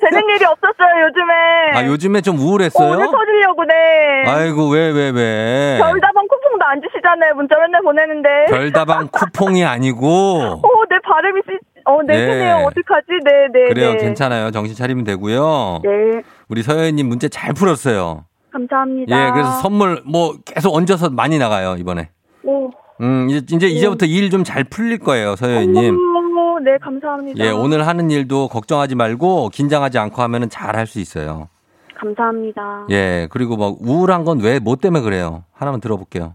[0.00, 1.32] 되는 일이 없었어요, 요즘에.
[1.74, 2.90] 아, 요즘에 좀 어, 우울했어요?
[2.92, 4.30] 오늘 터지려고, 네.
[4.30, 5.78] 아이고, 왜, 왜, 왜?
[5.78, 7.34] 별다방 쿠폰도 안 주시잖아요.
[7.34, 8.28] 문자 맨날 보내는데.
[8.50, 10.06] 별다방 쿠폰이 아니고.
[10.06, 12.38] 어, 내 발음이 씨, 어, 네, 네.
[12.38, 13.06] 네요 어떡하지?
[13.24, 13.68] 네, 네.
[13.68, 13.98] 그래요, 네.
[13.98, 14.50] 괜찮아요.
[14.50, 15.80] 정신 차리면 되고요.
[15.82, 16.22] 네.
[16.48, 18.24] 우리 서여인님 문제 잘 풀었어요.
[18.52, 19.16] 감사합니다.
[19.16, 22.10] 예, 그래서 선물 뭐 계속 얹어서 많이 나가요, 이번에.
[22.44, 22.70] 오.
[23.00, 25.34] 음, 이제, 이제 이제부터 일 좀 잘 풀릴 거예요.
[25.40, 27.44] 어머, 네, 감사합니다.
[27.44, 31.48] 예, 오늘 하는 일도 걱정하지 말고 긴장하지 않고 하면은 잘 할 수 있어요.
[31.96, 32.86] 감사합니다.
[32.90, 35.44] 예, 그리고 뭐 우울한 건 왜, 뭐 때문에 그래요?
[35.52, 36.34] 하나만 들어볼게요.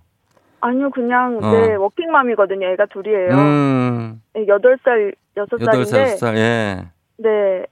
[0.68, 1.52] 아니요, 그냥, 어.
[1.52, 2.68] 네, 워킹맘이거든요.
[2.68, 3.30] 애가 둘이에요.
[3.32, 5.80] 음, 네, 8살, 여덟 살 6살인데.
[5.80, 6.86] 여섯 살 예.
[7.18, 7.66] 네.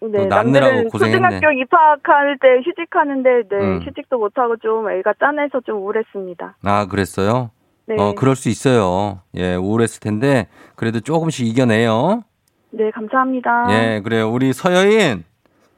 [0.00, 1.40] 네, 남들은 고생했네.
[1.40, 3.80] 초등학교 입학할 때 휴직하는데, 네, 음.
[3.82, 6.56] 휴직도 못 하고 좀 애가 짠해서 좀 우울했습니다.
[6.62, 7.50] 아, 그랬어요?
[7.86, 7.96] 네.
[7.98, 9.20] 어, 그럴 수 있어요.
[9.34, 12.22] 예, 우울했을 텐데, 그래도 조금씩 이겨내요.
[12.70, 13.66] 네, 감사합니다.
[13.70, 14.30] 예, 그래요.
[14.30, 15.24] 우리 서여인,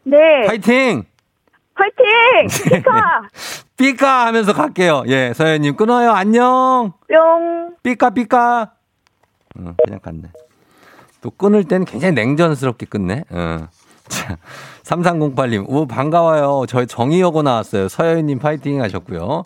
[0.04, 0.16] 네.
[0.46, 1.04] 파이팅!
[1.76, 2.70] 화이팅!
[2.70, 3.28] 피카!
[3.76, 5.04] 삐까 하면서 갈게요.
[5.08, 6.10] 예, 서여인님 끊어요.
[6.10, 6.92] 안녕!
[7.08, 7.76] 뿅!
[7.82, 8.72] 삐까, 삐까!
[9.58, 10.22] 어, 그냥 갔네.
[11.20, 13.24] 또 끊을 땐 굉장히 냉전스럽게 끊네.
[13.30, 13.68] 어.
[14.08, 14.36] 자,
[14.84, 16.64] 3308님, 오, 반가워요.
[16.68, 17.88] 저희 정의여고 나왔어요.
[17.88, 19.44] 서여인님 파이팅 하셨고요.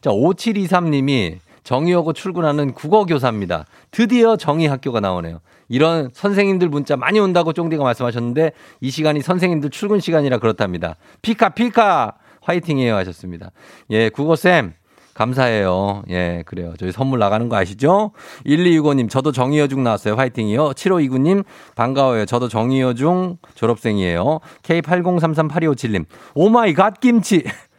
[0.00, 3.64] 자, 5723님이 정의여고 출근하는 국어교사입니다.
[3.90, 5.40] 드디어 정의학교가 나오네요.
[5.72, 10.96] 이런 선생님들 문자 많이 온다고 쫑디가 말씀하셨는데 이 시간이 선생님들 출근 시간이라 그렇답니다.
[11.22, 12.12] 피카, 피카!
[12.42, 13.52] 화이팅이에요 하셨습니다.
[13.90, 14.74] 예, 국어쌤.
[15.14, 16.02] 감사해요.
[16.10, 16.74] 예, 그래요.
[16.78, 18.12] 저희 선물 나가는 거 아시죠?
[18.46, 20.14] 1265님, 저도 정의여중 나왔어요.
[20.14, 20.70] 화이팅이요.
[20.70, 22.26] 7529님, 반가워요.
[22.26, 24.40] 저도 정의여중 졸업생이에요.
[24.62, 27.44] K80338257님, oh my god 김치.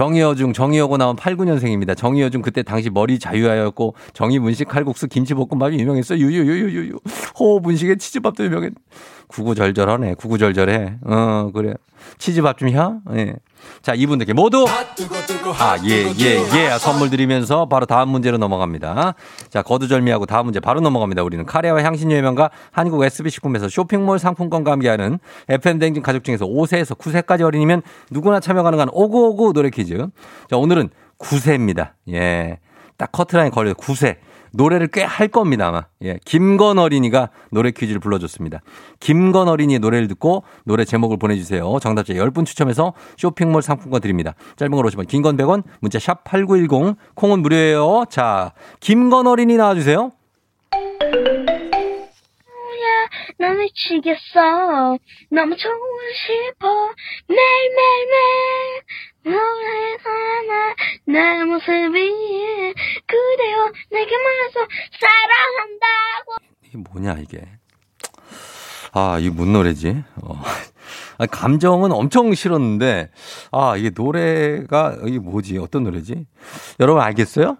[0.00, 1.94] 정의여중, 정의여고 나온 89년생입니다.
[1.94, 6.18] 정의여중 그때 당시 머리 자유화였고, 정의분식 칼국수 김치볶음밥이 유명했어요.
[6.18, 6.98] 유유유유유유.
[7.38, 8.72] 호분식에 치즈밥도 유명했.
[9.28, 10.14] 구구절절하네.
[10.14, 11.00] 구구절절해.
[11.04, 11.74] 어, 그래.
[12.16, 13.00] 치즈밥 좀 혀?
[13.12, 13.34] 예.
[13.82, 14.66] 자, 이분들께 모두
[15.58, 16.78] 아, 예, 예, 예.
[16.78, 19.14] 선물 드리면서 바로 다음 문제로 넘어갑니다.
[19.48, 21.22] 자, 거두절미하고 다음 문제 바로 넘어갑니다.
[21.22, 25.18] 우리는 카레와 향신료 명가 한국 SB식품에서 쇼핑몰 상품권과 함께하는
[25.48, 30.06] FM댕진 가족 중에서 5세에서 9세까지 어린이면 누구나 참여 가능한 오구오구 노래 퀴즈.
[30.48, 31.92] 자, 오늘은 9세입니다.
[32.12, 32.58] 예.
[32.96, 34.16] 딱 커트라인 걸려 9세.
[34.52, 35.82] 노래를 꽤 할 겁니다, 아마.
[36.02, 36.18] 예.
[36.24, 38.60] 김건 어린이가 노래 퀴즈를 불러줬습니다.
[39.00, 41.78] 김건 어린이의 노래를 듣고 노래 제목을 보내주세요.
[41.80, 44.34] 정답자 10분 추첨해서 쇼핑몰 상품권 드립니다.
[44.56, 48.04] 짧은 걸 50원, 긴건 100원, 문자 샵 8910, 콩은 무료예요.
[48.08, 50.12] 자, 김건 어린이 나와주세요.
[53.38, 54.98] 나 미치겠어.
[55.30, 56.68] 너무 좋고 싶어.
[57.28, 58.82] 매일매일매일
[59.24, 60.74] 너의 하나
[61.06, 62.74] 내 모습이
[63.06, 64.66] 그대여 내게 말해서
[65.00, 66.34] 사랑한다고.
[66.64, 67.42] 이게 뭐냐, 이게.
[68.92, 70.02] 아, 이게 뭔 노래지?
[70.22, 70.40] 어.
[71.18, 73.10] 아, 감정은 엄청 싫었는데,
[73.52, 75.58] 아, 이게 노래가, 이게 뭐지?
[75.58, 76.26] 어떤 노래지?
[76.80, 77.56] 여러분 알겠어요?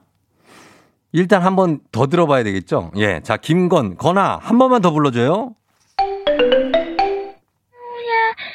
[1.12, 2.92] 일단 한 번 더 들어봐야 되겠죠?
[2.96, 3.20] 예.
[3.22, 5.54] 자, 김건, 건아, 한 번만 더 불러줘요.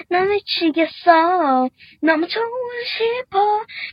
[0.08, 1.68] 나 미치겠어.
[2.02, 3.39] 너무 좋고 싶어.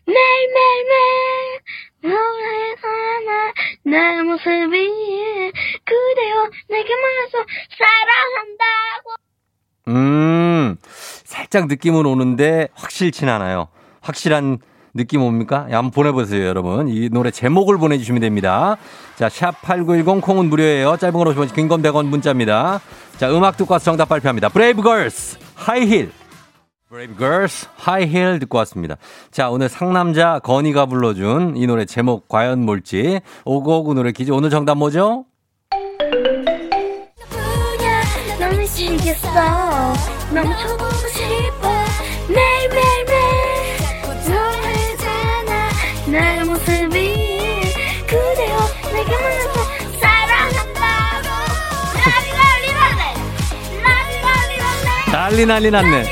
[0.07, 1.61] 매일매일매일
[2.03, 3.53] 너의 하나
[3.85, 5.53] 내 모습이
[5.85, 7.38] 그대여 내게 말해서
[7.79, 9.14] 사랑한다고.
[9.88, 13.68] 음, 살짝 느낌은 오는데 확실진 않아요.
[14.03, 14.59] 확실한
[14.94, 15.66] 느낌 옵니까?
[15.70, 16.88] 야, 한번 보내보세요, 여러분.
[16.88, 18.76] 이 노래 제목을 보내주시면 됩니다.
[19.16, 20.96] 자, 샵8910 콩은 무료예요.
[20.96, 22.81] 짧은 건 50원, 긴건 100원 문자입니다.
[23.16, 24.48] 자, 음악 듣고 와서 정답 발표합니다.
[24.50, 26.11] 브레이브 걸스, 하이힐.
[26.90, 28.96] 브레이브 걸스, 하이힐 듣고 왔습니다.
[29.31, 33.20] 자, 오늘 상남자 건이가 불러준 이 노래 제목 과연 뭘지.
[33.44, 34.31] 오고오고 노래 퀴즈.
[34.31, 35.24] 오늘 정답 뭐죠?
[38.38, 39.31] 나 미치겠어.
[40.35, 41.81] 너무 좋고 싶어.
[55.46, 56.05] 난리 난리 났네.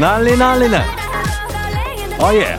[0.00, 0.82] 난리 난리 나.
[2.18, 2.58] 어, 예.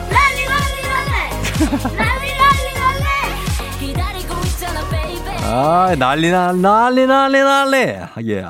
[5.52, 7.76] 아, 난리 나, 난리, 난리, 난리.
[8.28, 8.44] 예.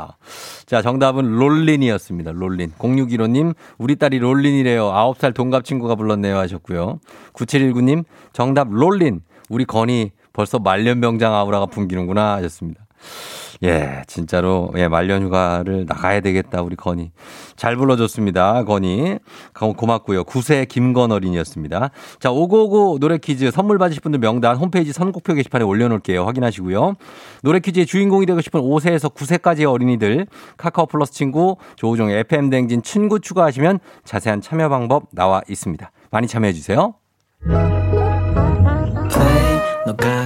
[0.66, 2.33] 자, 정답은 롤린이었습니다.
[2.33, 2.72] 롤린.
[2.79, 4.90] 0615님, 우리 딸이 롤린이래요.
[4.90, 6.37] 9살 동갑 친구가 불렀네요.
[6.37, 7.00] 하셨고요.
[7.33, 9.22] 9719님, 정답 롤린.
[9.48, 12.35] 우리 건이 벌써 말년병장 아우라가 풍기는구나.
[12.35, 12.85] 하셨습니다.
[13.62, 17.12] 예, 진짜로, 예, 말년 휴가를 나가야 되겠다, 우리 건이.
[17.56, 19.18] 잘 불러줬습니다, 건이.
[19.54, 20.24] 고- 고맙고요.
[20.24, 21.90] 9세 김건 어린이었습니다.
[22.20, 26.24] 자, 오고오고 노래 퀴즈 선물 받으실 분들 명단 홈페이지 선곡표 게시판에 올려놓을게요.
[26.24, 26.94] 확인하시고요.
[27.42, 33.80] 노래 퀴즈의 주인공이 되고 싶은 5세에서 9세까지의 어린이들, 카카오 플러스 친구, 조우종의 FM댕진 친구 추가하시면
[34.04, 35.90] 자세한 참여 방법 나와 있습니다.
[36.10, 36.94] 많이 참여해주세요.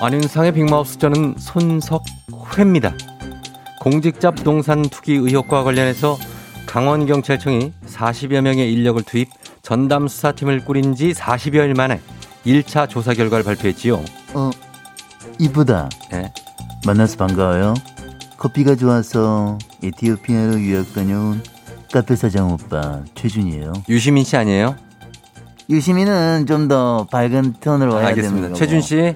[0.00, 2.94] 안윤상의 빅마우스 저는 손석회입니다.
[3.80, 6.18] 공직자 부동산 투기 의혹과 관련해서
[6.66, 9.28] 강원경찰청이 40여 명의 인력을 투입
[9.62, 12.00] 전담 수사팀을 꾸린 지 40여일 만에
[12.44, 14.02] 1차 조사 결과를 발표했지요.
[14.34, 14.50] 어,
[15.38, 15.88] 이쁘다.
[16.12, 16.32] 예.
[16.86, 17.74] 만나서 반가워요.
[18.36, 21.42] 커피가 좋아서 에티오피아로 유학 다녀온
[21.92, 23.72] 카페 사장 오빠 최준이에요.
[23.88, 24.76] 유시민 씨 아니에요?
[25.70, 28.48] 유시민은 좀 더 밝은 톤으로 와야 되는 알겠습니다.
[28.48, 28.58] 거고.
[28.58, 29.14] 최준 씨.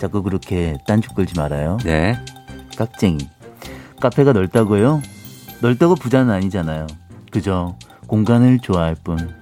[0.00, 1.76] 자꾸 그렇게 딴죽 걸지 말아요.
[1.84, 2.18] 네.
[2.76, 3.28] 깍쟁이.
[4.00, 5.02] 카페가 넓다고요?
[5.60, 6.86] 넓다고 부자는 아니잖아요.
[7.30, 9.34] 그저 공간을 좋아할 뿐.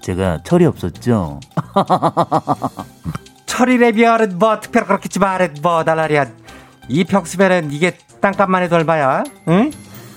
[0.00, 1.40] 제가 철이 없었죠?
[3.46, 6.26] 철이래 비하는 뭐 특별히 그렇겠지 말해 뭐 달라리야.
[6.88, 9.22] 이 벽수면은 이게 땅값만 해도 얼마야?
[9.48, 9.70] 응?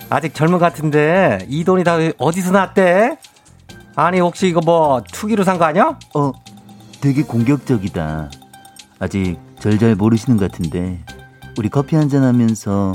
[0.10, 3.18] 아직 젊은 것 같은데 이 돈이 다 어디서 났대?
[3.96, 5.98] 아니 혹시 이거 뭐 투기로 산 거 아니야?
[6.16, 6.32] 어,
[7.02, 8.30] 되게 공격적이다.
[9.00, 11.00] 아직 절 잘 모르시는 것 같은데
[11.58, 12.94] 우리 커피 한잔 하면서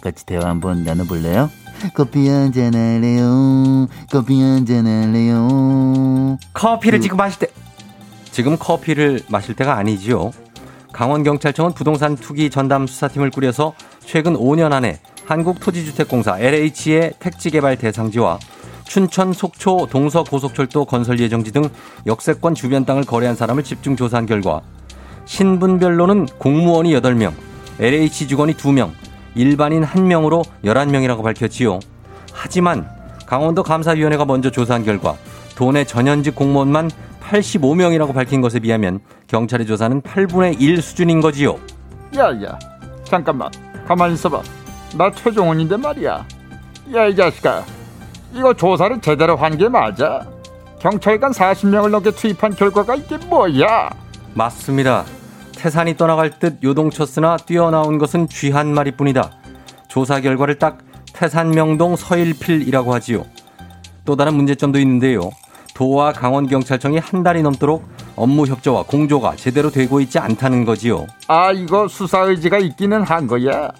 [0.00, 1.50] 같이 대화 한번 나눠볼래요?
[1.94, 3.86] 커피 한잔 할래요?
[4.10, 6.36] 커피 한잔 할래요?
[6.52, 7.46] 커피를 그- 지금 마실 때
[8.30, 10.30] 지금 커피를 마실 때가 아니지요.
[10.92, 18.38] 강원경찰청은 부동산 투기 전담 수사팀을 꾸려서 최근 5년 안에 한국토지주택공사 LH의 택지개발 대상지와
[18.84, 21.62] 춘천 속초 동서 고속철도 건설 예정지 등
[22.06, 24.60] 역세권 주변 땅을 거래한 사람을 집중 조사한 결과
[25.24, 27.32] 신분별로는 공무원이 8명,
[27.78, 28.90] LH 직원이 2명,
[29.34, 31.78] 일반인 1명으로 11명이라고 밝혔지요.
[32.32, 32.88] 하지만
[33.26, 35.14] 강원도 감사위원회가 먼저 조사한 결과
[35.54, 36.90] 도내 전현직 공무원만
[37.22, 41.58] 85명이라고 밝힌 것에 비하면 경찰의 조사는 8분의 1 수준인 거지요.
[42.16, 42.58] 야야
[43.04, 43.50] 잠깐만.
[43.86, 44.42] 가만히 있어봐.
[44.96, 46.24] 나 최종원인데 말이야.
[46.94, 47.64] 야 이 자식아.
[48.34, 50.26] 이거 조사를 제대로 한 게 맞아?
[50.80, 53.90] 경찰관 40명을 넘게 투입한 결과가 이게 뭐야
[54.34, 55.04] 맞습니다.
[55.52, 59.30] 태산이 떠나갈 듯 요동쳤으나 뛰어나온 것은 쥐 한 마리뿐이다.
[59.88, 60.78] 조사 결과를 딱
[61.12, 63.24] 태산명동 서일필이라고 하지요.
[64.04, 65.30] 또 다른 문제점도 있는데요.
[65.74, 67.84] 도와 강원경찰청이 한 달이 넘도록
[68.16, 71.06] 업무 협조와 공조가 제대로 되고 있지 않다는 거지요.
[71.28, 73.70] 아 이거 수사 의지가 있기는 한 거야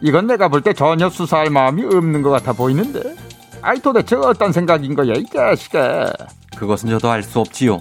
[0.00, 3.14] 이건 내가 볼 때 전혀 수사할 마음이 없는 것 같아 보이는데
[3.60, 6.12] 아이 도대체 어떤 생각인 거야 이 자식아
[6.56, 7.80] 그것은 저도 알 수 없지요.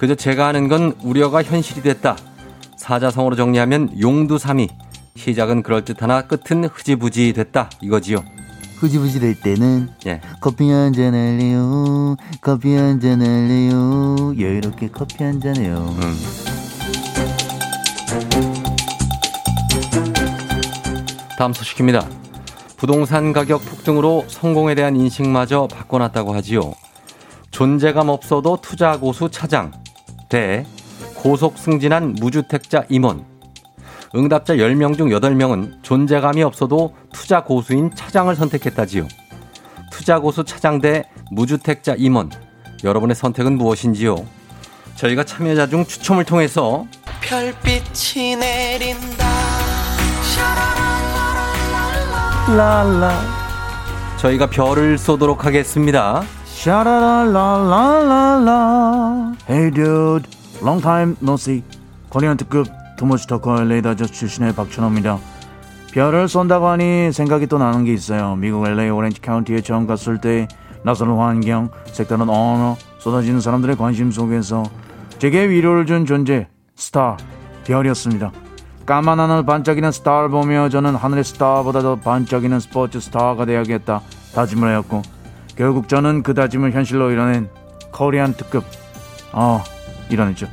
[0.00, 2.16] 그저 제가 아는 건 우려가 현실이 됐다.
[2.78, 4.68] 사자성어로 정리하면 용두삼이.
[5.14, 7.68] 시작은 그럴듯하나 끝은 흐지부지 됐다.
[7.82, 8.24] 이거지요.
[8.78, 10.22] 흐지부지 될 때는 예.
[10.40, 16.16] 커피 한 잔 할래요 커피 한 잔 할래요 여유롭게 커피 한 잔해요 음.
[21.38, 22.08] 다음 소식입니다.
[22.78, 26.72] 부동산 가격 폭등으로 성공에 대한 인식마저 바꿔놨다고 하지요.
[27.50, 29.72] 존재감 없어도 투자 고수 차장
[30.30, 30.64] 대
[31.16, 33.26] 고속 승진한 무주택자 임원
[34.14, 39.06] 응답자 10명 중 8명은 존재감이 없어도 투자 고수인 차장을 선택했다지요.
[39.92, 42.30] 투자 고수 차장 대 무주택자 임원
[42.82, 44.16] 여러분의 선택은 무엇인지요?
[44.96, 46.86] 저희가 참여자 중 추첨을 통해서
[47.20, 49.28] 별빛이 내린다
[52.56, 53.12] 라라
[54.16, 56.24] 저희가 별을 쏘도록 하겠습니다.
[56.60, 59.32] 샤라랄랄랄랄라.
[59.48, 60.28] Hey dude,
[60.60, 61.64] long time no see.
[62.10, 62.66] 코리안 특급
[62.98, 65.18] too much talker LA 다저스 출신의 박찬호입니다.
[65.94, 68.36] 별을 쏜다고 하니 생각이 또 나는 게 있어요.
[68.36, 70.48] 미국 LA 오렌지 카운티에 처음 갔을 때
[70.84, 74.64] 낯선 환경, 색다른 언어, 쏟아지는 사람들의 관심 속에서
[75.18, 77.16] 제게 위로를 준 존재 스타,
[77.64, 78.32] 별이었습니다.
[78.84, 84.02] 까만 하늘 반짝이는 스타를 보며 저는 하늘의 스타보다 더 반짝이는 스포츠 스타가 되어야겠다
[84.34, 85.19] 다짐을 하였고
[85.56, 87.48] 결국 저는 그 다짐을 현실로 이뤄낸
[87.90, 88.64] 코리안 특급
[89.32, 89.62] 어
[90.10, 90.48] 이뤄냈죠.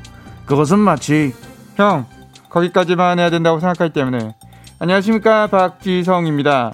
[0.45, 1.33] 그것은 마치
[1.75, 2.05] 형
[2.49, 4.36] 거기까지만 해야 된다고 생각하기 때문에.
[4.79, 5.47] 안녕하십니까?
[5.47, 6.73] 박지성입니다.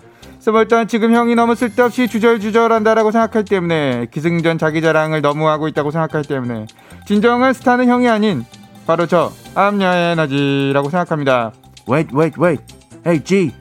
[0.60, 6.28] 일단 지금 형이 너무 쓸데없이 주절주절한다라고 생각하기 때문에 기승전 자기 자랑을 너무 하고 있다고 생각하기
[6.28, 6.68] 때문에.
[7.06, 8.46] 진정한 스타는 형이 아닌
[8.86, 11.54] 바로 저 암녀의 에너지라고 생각합니다.
[11.90, 12.64] Wait wait wait.
[13.06, 13.54] Hey G.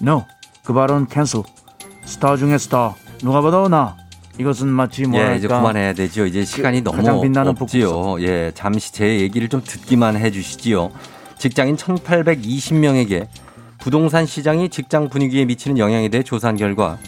[0.00, 0.24] No.
[0.64, 1.42] 그 발언 cancel
[2.04, 2.94] 스타 중에 스타.
[3.22, 3.96] 누가 봐도 나
[4.42, 6.26] 이것은 마치 뭐랄까 예, 이제 그만해야 되죠.
[6.26, 8.20] 이제 시간이 그 너무 빛나는 없지요.
[8.20, 10.90] 예, 잠시 제 얘기를 좀 듣기만 해 주시지요.
[11.38, 13.28] 직장인 1820명에게
[13.78, 16.98] 부동산 시장이 직장 분위기에 미치는 영향에 대해 조사한 결과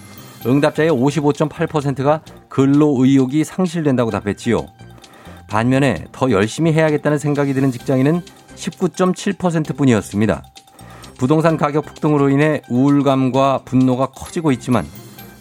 [0.47, 4.66] 응답자의 55.8%가 근로 의욕이 상실된다고 답했지요.
[5.49, 8.23] 반면에 더 열심히 해야겠다는 생각이 드는 직장인은
[8.55, 10.42] 19.7% 뿐이었습니다.
[11.18, 14.87] 부동산 가격 폭등으로 인해 우울감과 분노가 커지고 있지만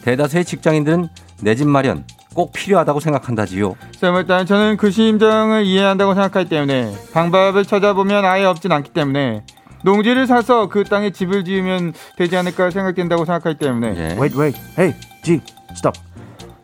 [0.03, 1.09] 대다수의 직장인들은
[1.43, 3.75] 내 집 마련 꼭 필요하다고 생각한다지요.
[4.01, 9.43] 일단 저는 그 심정을 이해한다고 생각하기 때문에 방법을 찾아보면 아예 없진 않기 때문에
[9.83, 14.17] 농지를 사서 그 땅에 집을 지으면 되지 않을까 생각된다고 생각하기 때문에 예.
[14.19, 15.99] wait wait hey G stop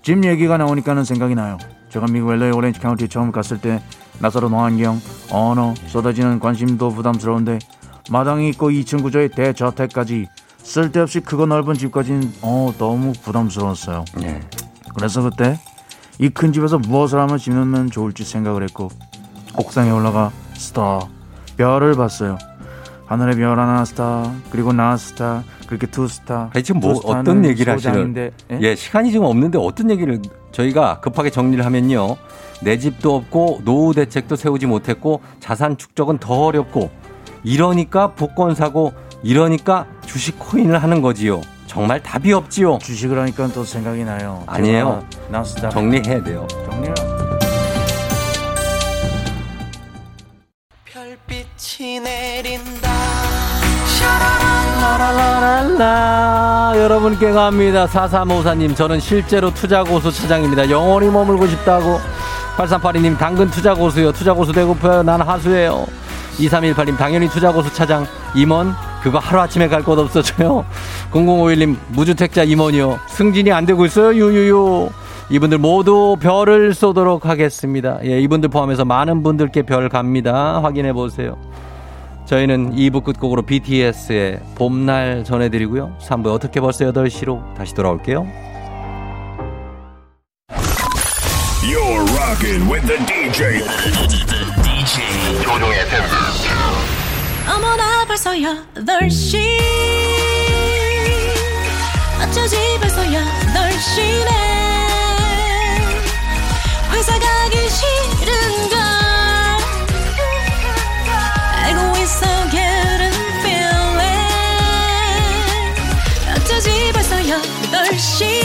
[0.01, 1.57] 집 얘기가 나오니까는 생각이 나요
[1.89, 3.81] 제가 미국 LA 오렌지 카운티에 처음 갔을 때
[4.19, 7.59] 낯설은 환경 언어 쏟아지는 관심도 부담스러운데
[8.09, 10.27] 마당이 있고 2층 구조의 대저택까지
[10.63, 14.39] 쓸데없이 크고 넓은 집까지는 어 너무 부담스러웠어요 예.
[14.95, 15.59] 그래서 그때
[16.19, 18.89] 이 큰 집에서 무엇을 하면 지으면 좋을지 생각을 했고
[19.57, 20.99] 옥상에 올라가 스타
[21.57, 22.37] 별을 봤어요.
[23.05, 26.49] 하늘의 별 하나 스타 그리고 나 스타 그렇게 두 스타.
[26.53, 28.15] 아니, 지금 뭐 어떤 얘기를 하시는
[28.51, 28.59] 예?
[28.61, 30.21] 예, 시간이 지금 없는데 어떤 얘기를
[30.51, 32.17] 저희가 급하게 정리를 하면요.
[32.61, 36.91] 내 집도 없고 노후 대책도 세우지 못했고 자산 축적은 더 어렵고
[37.43, 41.41] 이러니까 복권 사고 이러니까 주식 코인을 하는 거지요.
[41.69, 42.79] 정말 답이 없지요.
[42.79, 44.43] 주식을 하니까 또 생각이 나요.
[44.47, 45.05] 아니에요.
[45.29, 46.47] 나스닥 정리해야 돼요.
[46.65, 46.95] 정리를
[50.83, 52.89] 별빛이 내린다
[54.97, 57.85] 라라라라 여러분께 갑니다.
[57.85, 60.71] 4354님 저는 실제로 투자고수 차장입니다.
[60.71, 61.99] 영원히 머물고 싶다고
[62.57, 64.11] 8382님 당근 투자고수요.
[64.11, 65.03] 투자고수 되고파요.
[65.03, 65.85] 난 하수예요.
[66.39, 70.65] 2318님 당연히 투자고수 차장 임원 그거 하루아침에 갈 곳 없어져요.
[71.11, 72.99] 0051님 무주택자 임원이요.
[73.07, 74.13] 승진이 안 되고 있어요.
[74.13, 74.89] 유유유.
[75.31, 77.99] 이분들 모두 별을 쏘도록 하겠습니다.
[78.03, 80.59] 예, 이분들 포함해서 많은 분들께 별 갑니다.
[80.63, 81.37] 확인해 보세요.
[82.25, 85.95] 저희는 2부 끝곡으로 BTS의 봄날 전해드리고요.
[86.01, 88.27] 3부 어떻게 벌써 8시로 다시 돌아올게요.
[91.61, 93.59] You're rocking with the DJ.
[94.63, 96.01] DJ 조종의 팬.
[96.03, 96.48] 어머나
[98.09, 99.37] 벌써 8시
[102.19, 104.29] 어쩌지 벌써 8시네
[106.91, 108.79] 회사 가기 싫은걸.
[111.53, 113.99] 알고 있어 getting feeling
[116.35, 118.41] 어쩌지 벌써 8시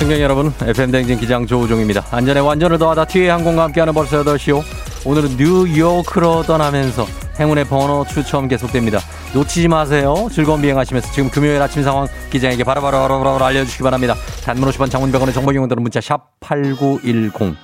[0.00, 2.04] 승객 여러분, FM댕진 기장 조우종입니다.
[2.10, 4.62] 안전에 완전을 더하다 티웨이 항공과 함께하는 벌써 8시요.
[5.06, 7.06] 오늘은 뉴요크로 떠나면서
[7.38, 8.98] 행운의 번호 추첨 계속됩니다.
[9.34, 10.28] 놓치지 마세요.
[10.32, 14.14] 즐거운 비행하시면서 지금 금요일 아침 상황 기장에게 바로바로 알려주시기 바랍니다.
[14.44, 17.56] 단문 50원 장문병원의 정보용들은 문자 샵 8910.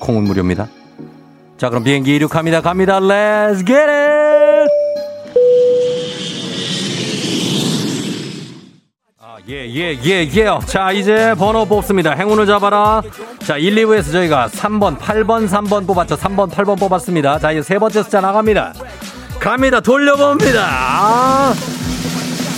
[0.00, 0.68] 콩은 무료입니다.
[1.56, 2.60] 자, 그럼 비행기 이륙합니다.
[2.60, 3.00] 갑니다.
[3.00, 4.13] Let's get it!
[9.46, 10.58] 예, 예, 예, 예.
[10.64, 12.12] 자, 이제 번호 뽑습니다.
[12.12, 13.02] 행운을 잡아라.
[13.40, 16.16] 자, 1, 2부에서 저희가 3번, 8번, 3번 뽑았죠.
[16.16, 17.38] 3번, 8번 뽑았습니다.
[17.38, 18.72] 자, 이제 세 번째 숫자 나갑니다.
[19.38, 19.80] 갑니다.
[19.80, 20.66] 돌려봅니다.
[20.66, 21.52] 아,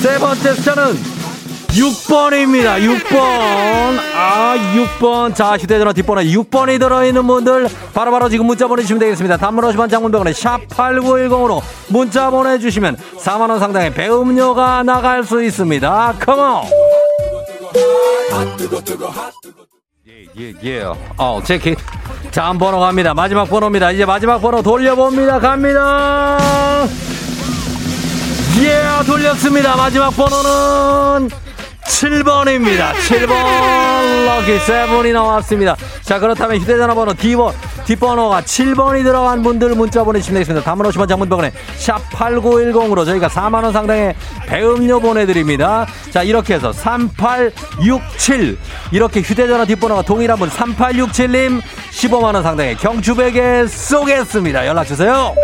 [0.01, 1.16] 세 번째 숫자는
[1.77, 2.81] 6번입니다.
[2.81, 3.19] 6번.
[4.15, 5.35] 아, 6번.
[5.35, 9.37] 자, 휴대전화 뒷번호 6번이 들어있는 분들 바로 바로 지금 문자 보내주시면 되겠습니다.
[9.37, 16.15] 단문 50원 장문병원에 샵8910으로 문자 보내주시면 4만원 상당의 배음료가 나갈 수 있습니다.
[16.21, 16.63] 컴온!
[20.39, 20.85] 예, 예.
[21.17, 21.75] 어, 체크.
[22.31, 23.15] 다음 번호 갑니다.
[23.15, 23.93] 마지막 번호입니다.
[23.93, 25.41] 이제 마지막 번호 돌려봅니다.
[25.41, 26.39] 갑니다.
[28.61, 29.77] 예, 돌렸습니다.
[29.77, 31.46] 마지막 번호는
[31.89, 32.93] 7번입니다.
[32.93, 35.77] 7번 럭키 세븐이 나왔습니다.
[36.03, 37.55] 자 그렇다면 휴대전화 번호 D번
[37.87, 40.65] 뒷번호가 7번이 들어간 분들 문자 보내주시면 되겠습니다.
[40.65, 44.15] 담은 50원 장문병원에 샵8910으로 저희가 4만원 상당의
[44.47, 45.87] 배음료 보내드립니다.
[46.11, 48.59] 자 이렇게 해서 3867
[48.91, 51.61] 이렇게 휴대전화 뒷번호가 동일한 분 3867님
[51.93, 54.67] 15만원 상당의 경추베개 쏘겠습니다.
[54.67, 55.35] 연락주세요.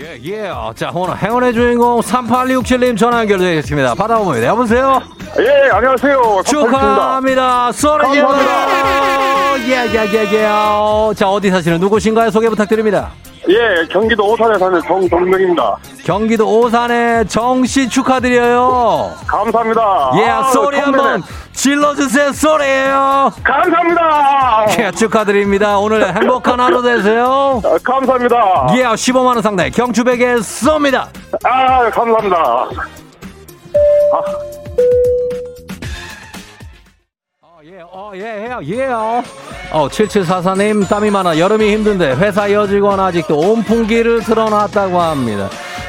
[0.00, 0.50] 예, 예.
[0.74, 3.94] 자, 오늘 행운의 주인공 3867님 전화 연결되겠습니다.
[3.94, 4.46] 받아봅니다.
[4.46, 4.98] 여보세요?
[5.38, 6.42] 예, 안녕하세요.
[6.46, 7.70] 축하합니다.
[7.72, 8.34] 소리 질러!
[9.68, 11.14] 예, 예, 예, 예.
[11.14, 12.30] 자, 어디 사시는 누구신가요?
[12.30, 13.10] 소개 부탁드립니다.
[13.50, 15.76] 예, 경기도 오산에 사는 정동명입니다.
[16.04, 19.12] 경기도 오산의 정씨 축하드려요.
[19.26, 20.12] 감사합니다.
[20.18, 21.20] 예, 아우, 소리 한번
[21.52, 22.32] 질러주세요.
[22.32, 24.66] 소리예요 감사합니다.
[24.78, 25.78] 예, 축하드립니다.
[25.78, 27.60] 오늘 행복한 하루 되세요.
[27.64, 28.68] 아, 감사합니다.
[28.76, 31.08] 예, 15만 원 상당의 경추베개 쏩니다.
[31.42, 32.68] 아, 감사합니다.
[37.92, 39.49] 어, 예, 예, 예.
[39.72, 41.38] 어, 7744님, 땀이 많아.
[41.38, 45.48] 여름이 힘든데, 회사 여직원 아직도 온풍기를 틀어놨다고 합니다.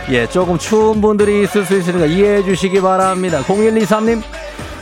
[0.09, 3.41] 예, 조금 추운 분들이 있을 수 있으니까 이해해 주시기 바랍니다.
[3.41, 4.21] 0123님,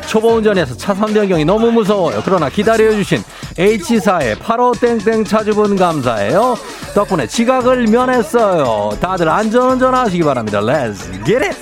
[0.08, 2.22] 초보 운전에서 차선 변경이 너무 무서워요.
[2.26, 3.24] 그러나 기다려주신
[3.58, 6.58] H사의 85땡땡 차주분 감사해요.
[6.95, 8.97] 덕분에 지각을 면했어요.
[9.00, 10.62] 다들 안전운전 하시기 바랍니다.
[10.62, 11.58] Let's get it!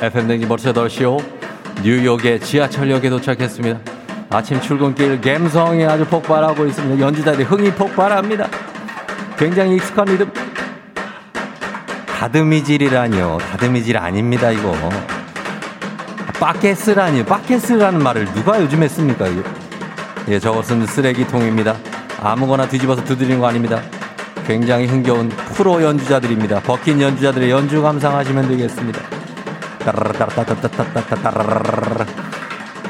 [0.00, 1.22] FM 댕지 벌써 8시요.
[1.82, 3.80] 뉴욕의 지하철역에 도착했습니다.
[4.30, 6.98] 아침 출근길 갬성이 아주 폭발하고 있습니다.
[7.04, 8.48] 연주자들이 흥이 폭발합니다.
[9.36, 10.32] 굉장히 익숙한 리듬.
[12.06, 13.38] 다듬이질이라니요.
[13.50, 14.74] 다듬이질 아닙니다, 이거.
[16.38, 17.26] 빠켓스라니요.
[17.26, 19.42] 빠켓스라는 말을 누가 요즘 했습니까, 이거?
[20.28, 21.76] 예, 저것은 쓰레기통입니다.
[22.22, 23.82] 아무거나 뒤집어서 두드리는 거 아닙니다.
[24.46, 26.60] 굉장히 흥겨운 프로 연주자들입니다.
[26.60, 29.19] 버킨 연주자들의 연주 감상하시면 되겠습니다.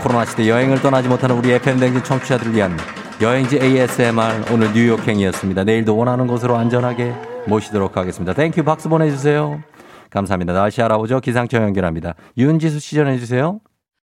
[0.02, 2.76] 코로나 시대 여행을 떠나지 못하는 우리 FM댕진 청취자들을 위한
[3.20, 5.64] 여행지 ASMR 오늘 뉴욕행이었습니다.
[5.64, 7.14] 내일도 원하는 곳으로 안전하게
[7.46, 8.32] 모시도록 하겠습니다.
[8.32, 9.62] Thank you 박수 보내주세요.
[10.10, 10.52] 감사합니다.
[10.52, 11.20] 날씨 알아보죠.
[11.20, 12.14] 기상청 연결합니다.
[12.36, 13.60] 윤지수 씨 전해주세요.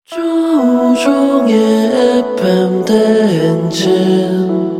[0.04, 1.54] 조우종의
[2.38, 4.79] FM 대행진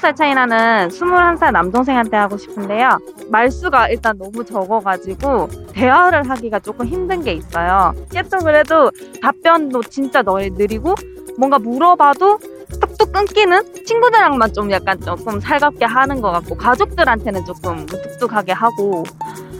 [0.00, 2.98] 7살 차이 나는 21살 남동생한테 하고 싶은데요.
[3.28, 7.94] 말수가 일단 너무 적어가지고 대화를 하기가 조금 힘든 게 있어요.
[8.10, 8.90] 깨톡을 해도
[9.22, 10.94] 답변도 진짜 너 느리고
[11.38, 12.38] 뭔가 물어봐도
[12.80, 19.04] 뚝뚝 끊기는 친구들랑만 좀 약간 조금 살갑게 하는 것 같고 가족들한테는 조금 무뚝뚝하게 하고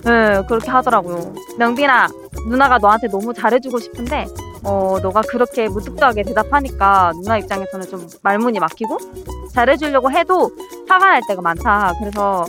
[0.05, 1.34] 네, 그렇게 하더라고요.
[1.59, 2.09] 명빈아,
[2.49, 4.26] 누나가 너한테 너무 잘해주고 싶은데
[4.62, 8.98] 어, 너가 그렇게 무뚝뚝하게 대답하니까 누나 입장에서는 좀 말문이 막히고
[9.52, 10.50] 잘해주려고 해도
[10.88, 11.92] 화가 날 때가 많다.
[11.98, 12.46] 그래서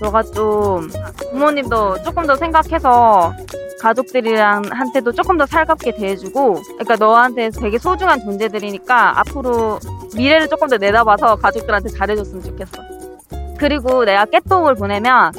[0.00, 0.88] 너가 좀
[1.30, 3.32] 부모님도 조금 더 생각해서
[3.80, 9.78] 가족들이랑 한테도 조금 더 살갑게 대해주고 그러니까 너한테 되게 소중한 존재들이니까 앞으로
[10.16, 12.82] 미래를 조금 더 내다봐서 가족들한테 잘해줬으면 좋겠어.
[13.58, 15.32] 그리고 내가 깨톡을 보내면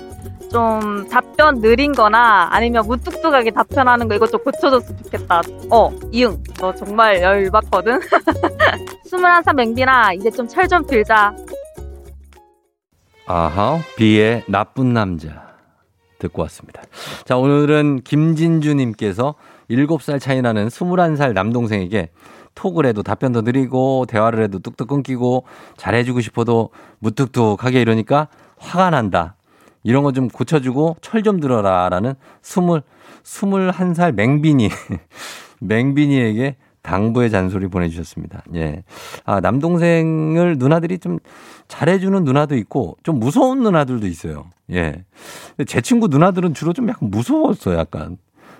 [0.56, 5.42] 좀 답변 느린 거나 아니면 무뚝뚝하게 답변하는 거 이것 좀 고쳐줬으면 좋겠다.
[5.70, 6.42] 어, 이응.
[6.62, 8.00] 너 정말 열받거든?
[9.06, 11.36] 21살 맹빈아, 이제 좀철좀 들자.
[13.28, 15.46] 아하, 비의 나쁜 남자.
[16.20, 16.84] 듣고 왔습니다.
[17.26, 19.36] 자, 오늘은 김진주님께서
[19.70, 22.12] 7살 차이 나는 21살 남동생에게
[22.54, 25.44] 톡을 해도 답변도 느리고 대화를 해도 뚝뚝 끊기고
[25.76, 29.36] 잘해주고 싶어도 무뚝뚝하게 이러니까 화가 난다.
[29.86, 31.88] 이런 거 좀 고쳐주고 철 좀 들어라.
[31.90, 32.84] 라는 20,
[33.24, 34.70] 21살 맹빈이,
[35.62, 38.44] 맹빈이에게 당부의 잔소리 보내주셨습니다.
[38.56, 38.84] 예.
[39.26, 41.18] 아, 남동생을 누나들이 좀
[41.68, 44.46] 잘해주는 누나도 있고 좀 무서운 누나들도 있어요.
[44.72, 45.04] 예.
[45.66, 47.78] 제 친구 누나들은 주로 좀 약간 무서웠어요.
[47.80, 48.18] 약간.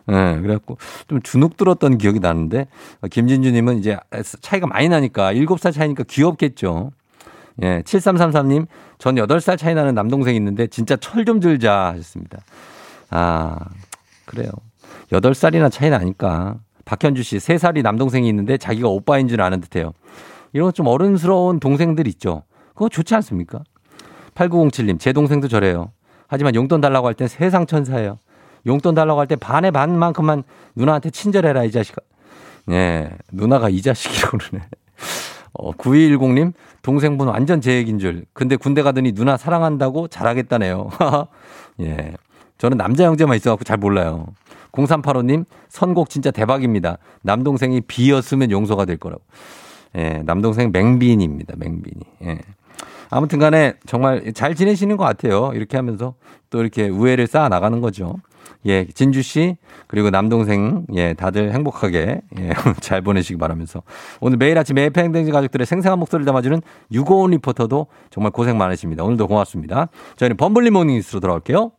[0.10, 2.68] 예, 그래갖고 좀 주눅 들었던 기억이 나는데
[3.10, 3.98] 김진주님은 이제
[4.42, 6.92] 차이가 많이 나니까 7살 차이니까 귀엽겠죠.
[7.64, 8.68] 예, 7333님,
[8.98, 12.40] 전 8살 차이 나는 남동생이 있는데 진짜 철 좀 들자 하셨습니다.
[13.10, 13.58] 아,
[14.26, 14.50] 그래요.
[15.12, 16.56] 8살이나 차이 나니까.
[16.86, 19.94] 박현주 씨, 3살이 남동생이 있는데 자기가 오빠인 줄 아는 듯 해요.
[20.54, 22.44] 이런 좀 어른스러운 동생들 있죠.
[22.74, 23.64] 그거 좋지 않습니까?
[24.36, 25.92] 8907님, 제 동생도 저래요.
[26.28, 28.20] 하지만 용돈 달라고 할 땐 세상 천사예요.
[28.68, 30.44] 용돈 달라고 할 때 반의 반만큼만
[30.76, 32.02] 누나한테 친절해라, 이 자식아.
[32.72, 34.66] 예, 누나가 이 자식이라고 그러네.
[35.58, 38.26] 어, 9210님, 동생분 완전 제 얘기인 줄.
[38.34, 40.90] 근데 군대 가더니 누나 사랑한다고 잘하겠다네요.
[41.82, 42.14] 예.
[42.58, 44.28] 저는 남자 형제만 있어갖고 잘 몰라요.
[44.72, 46.98] 0385님, 선곡 진짜 대박입니다.
[47.22, 49.22] 남동생이 비였으면 용서가 될 거라고.
[49.98, 51.56] 예, 남동생 맹빈입니다.
[51.58, 52.02] 맹빈이.
[52.24, 52.40] 예.
[53.10, 55.52] 아무튼 간에 정말 잘 지내시는 것 같아요.
[55.54, 56.16] 이렇게 하면서
[56.50, 58.16] 또 이렇게 우애를 쌓아 나가는 거죠.
[58.68, 62.50] 예, 진주 씨, 그리고 남동생, 예, 다들 행복하게, 예,
[62.82, 63.84] 잘 보내시기 바라면서.
[64.22, 69.04] 오늘 매일 아침 매팽댕지 가족들의 생생한 목소리를 담아주는 유고온 리포터도 정말 고생 많으십니다.
[69.04, 69.90] 오늘도 고맙습니다.
[70.16, 71.72] 저희는 범블리 morning 뉴스로 돌아올게요.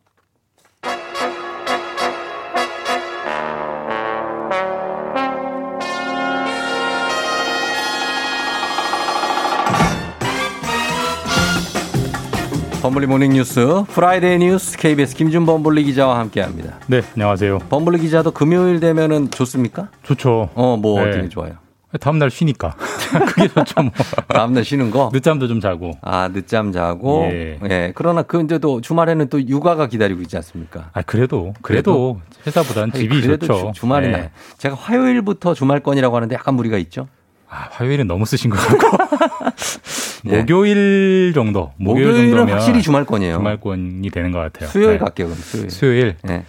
[12.87, 16.79] 범블리 morning 뉴스 Friday 뉴스 KBS 김준 범블리 기자와 함께합니다.
[16.87, 17.59] 네, 안녕하세요.
[17.69, 19.89] 범블리 기자도 금요일 되면은 좋습니까?
[20.03, 20.51] 좋죠.
[20.53, 21.09] 어, 뭐 네.
[21.09, 21.55] 어떻게 좋아요?
[21.99, 22.77] 다음 날 쉬니까.
[23.27, 23.91] 그게 좋죠, 뭐.
[24.29, 25.09] 다음 날 쉬는 거?
[25.11, 25.97] 늦잠도 좀 자고.
[26.01, 27.25] 아, 늦잠 자고.
[27.29, 27.59] 예.
[27.69, 27.91] 예.
[27.93, 30.89] 그러나 그 이제도 주말에는 또 육아가 기다리고 있지 않습니까?
[30.93, 33.71] 아, 그래도 그래도 회사보다는 아니, 집이 그래도 좋죠.
[33.75, 34.13] 주, 말이 네.
[34.13, 34.29] 나요.
[34.59, 37.09] 제가 화요일부터 주말권이라고 하는데 약간 무리가 있죠?
[37.49, 38.97] 아, 화요일은 너무 쓰신 것 같고.
[40.27, 40.39] 예.
[40.39, 41.71] 목요일 정도.
[41.77, 43.37] 목요일 목요일은 정도면 확실히 주말권이에요.
[43.37, 44.69] 주말권이 되는 것 같아요.
[44.69, 44.97] 수요일 네.
[44.97, 45.69] 갈게요, 그럼 수요일.
[45.69, 46.15] 수요일.
[46.29, 46.43] 예.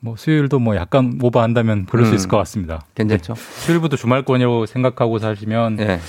[0.00, 2.16] 뭐 수요일도 뭐 약간 오버한다면 그럴 수 음.
[2.16, 2.84] 있을 것 같습니다.
[2.96, 3.34] 괜찮죠?
[3.36, 6.00] 수요일부터 주말권이라고 생각하고 사시면 예.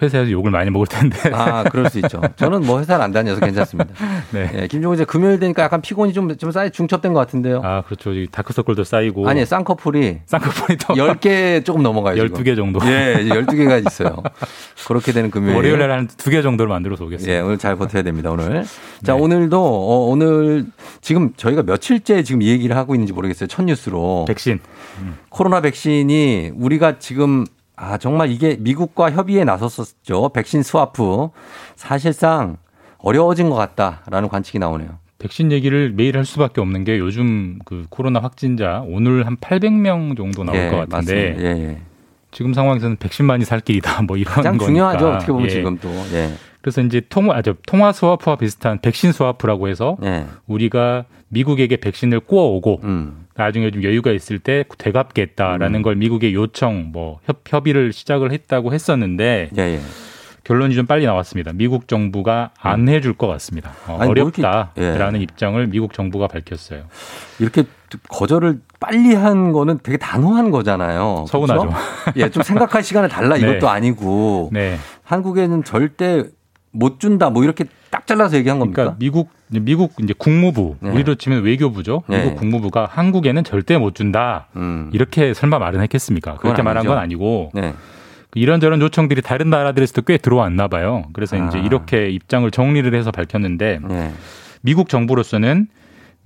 [0.00, 1.16] 회사에서 욕을 많이 먹을 텐데.
[1.32, 2.20] 아, 그럴 수 있죠.
[2.36, 3.94] 저는 뭐 회사를 안 다녀서 괜찮습니다.
[4.32, 4.50] 네.
[4.54, 7.62] 예, 김종호 이제 금요일 되니까 약간 피곤이 좀, 좀 쌓여 중첩된 것 같은데요.
[7.64, 8.12] 아, 그렇죠.
[8.12, 9.28] 이 다크서클도 쌓이고.
[9.28, 12.22] 아니, 쌍꺼풀이 쌍꺼풀이 또 10개 조금 넘어가요.
[12.24, 12.80] 12개 정도.
[12.86, 14.22] 예, 12개가 있어요.
[14.86, 15.56] 그렇게 되는 금요일.
[15.56, 17.34] 월요일에 한두 개 정도를 만들어서 오겠습니다.
[17.34, 18.64] 예, 오늘 잘 버텨야 됩니다, 오늘.
[19.02, 20.66] 자, 오늘도, 어, 오늘
[21.00, 23.46] 지금 저희가 며칠째 지금 이 얘기를 하고 있는지 모르겠어요.
[23.46, 24.24] 첫 뉴스로.
[24.28, 24.60] 백신.
[25.28, 27.44] 코로나 백신이 우리가 지금
[27.76, 30.30] 아, 정말 이게 미국과 협의에 나섰었죠.
[30.30, 31.28] 백신 스와프.
[31.76, 32.56] 사실상
[32.98, 34.98] 어려워진 것 같다라는 관측이 나오네요.
[35.18, 40.44] 백신 얘기를 매일 할 수밖에 없는 게 요즘 그 코로나 확진자 오늘 한 800명 정도
[40.44, 41.36] 나올 예, 것 같은데.
[41.38, 41.82] 예, 예.
[42.32, 44.66] 지금 상황에서는 백신만이 살 길이다 뭐 이런 가장 거니까.
[44.66, 45.08] 중요하죠.
[45.12, 45.50] 어떻게 보면 예.
[45.50, 45.88] 지금 또.
[46.12, 46.32] 예.
[46.60, 50.26] 그래서 이제 통화 아저 통화 스와프와 비슷한 백신 스와프라고 해서 예.
[50.46, 53.25] 우리가 미국에게 백신을 꾸어오고 음.
[53.36, 59.50] 나중에 좀 여유가 있을 때 되갚겠다라는 걸 미국에 요청 뭐 협, 협의를 시작을 했다고 했었는데
[59.56, 59.80] 예, 예.
[60.44, 61.52] 결론이 좀 빨리 나왔습니다.
[61.52, 63.72] 미국 정부가 안 해줄 것 같습니다.
[63.88, 64.00] 어, 음.
[64.00, 65.22] 아니, 뭐 어렵다라는 예.
[65.22, 66.84] 입장을 미국 정부가 밝혔어요.
[67.40, 67.64] 이렇게
[68.08, 71.26] 거절을 빨리 한 거는 되게 단호한 거잖아요.
[71.28, 71.60] 서운하죠.
[71.62, 71.76] 그렇죠?
[72.16, 73.40] 예, 좀 생각할 시간을 달라 네.
[73.40, 74.76] 이것도 아니고 네.
[75.02, 76.24] 한국에는 절대
[76.70, 78.82] 못 준다 뭐 이렇게 딱 잘라서 얘기한 겁니까?
[78.82, 80.90] 그러니까 미국 미국 이제 국무부 네.
[80.90, 82.02] 우리로 치면 외교부죠.
[82.08, 82.24] 네.
[82.24, 84.48] 미국 국무부가 한국에는 절대 못 준다.
[84.92, 86.32] 이렇게 설마 말은 했겠습니까?
[86.32, 86.36] 음.
[86.38, 86.88] 그렇게 말한 아니죠.
[86.88, 87.74] 건 아니고 네.
[88.34, 91.04] 이런저런 요청들이 다른 나라들에서도 꽤 들어왔나 봐요.
[91.12, 91.60] 그래서 이제 아.
[91.62, 94.12] 이렇게 입장을 정리를 해서 밝혔는데 네.
[94.62, 95.68] 미국 정부로서는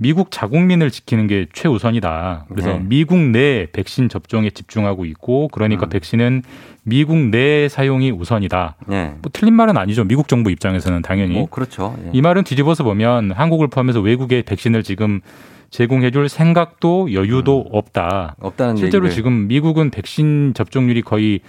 [0.02, 2.46] 미국 자국민을 지키는 게 최우선이다.
[2.48, 2.80] 그래서 네.
[2.82, 5.88] 미국 내 백신 접종에 집중하고 있고 그러니까 음.
[5.90, 6.42] 백신은
[6.84, 8.76] 미국 내 사용이 우선이다.
[8.86, 9.12] 네.
[9.20, 10.04] 뭐 틀린 말은 아니죠.
[10.04, 11.34] 미국 정부 입장에서는 당연히.
[11.34, 11.98] 뭐 그렇죠.
[12.06, 12.10] 예.
[12.14, 15.20] 이 말은 뒤집어서 보면 한국을 포함해서 외국에 백신을 지금
[15.68, 18.36] 제공해줄 생각도 여유도 없다.
[18.38, 18.46] 음.
[18.46, 19.14] 없다는 실제로 얘기를.
[19.14, 21.40] 지금 미국은 백신 접종률이 거의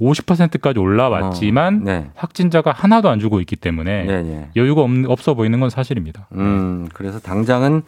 [0.00, 2.10] 50%까지 올라왔지만 어, 네.
[2.14, 4.48] 확진자가 하나도 안 주고 있기 때문에 예, 예.
[4.56, 6.28] 여유가 없, 없어 보이는 건 사실입니다.
[6.32, 7.82] 음, 그래서 당장은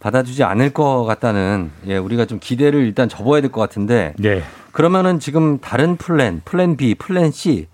[0.00, 4.42] 받아주지 않을 것 같다는 예, 우리가 좀 기대를 일단 접어야 될 것 같은데 네.
[4.72, 7.68] 그러면은 지금 다른 플랜, 플랜 B, 플랜 C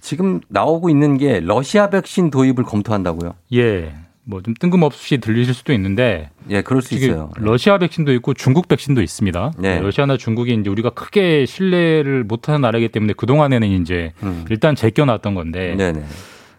[0.00, 3.34] 지금 나오고 있는 게 러시아 백신 도입을 검토한다고요?
[3.54, 3.94] 예.
[4.24, 7.30] 뭐 좀 뜬금없이 들리실 수도 있는데 예, 그럴 수 있어요.
[7.36, 9.52] 러시아 백신도 있고 중국 백신도 있습니다.
[9.58, 9.80] 네.
[9.80, 14.12] 러시아나 중국이 이제 우리가 크게 신뢰를 못하는 나라이기 때문에 그 동안에는 이제
[14.50, 15.76] 일단 제껴놨던 건데 음.
[15.78, 16.04] 네네.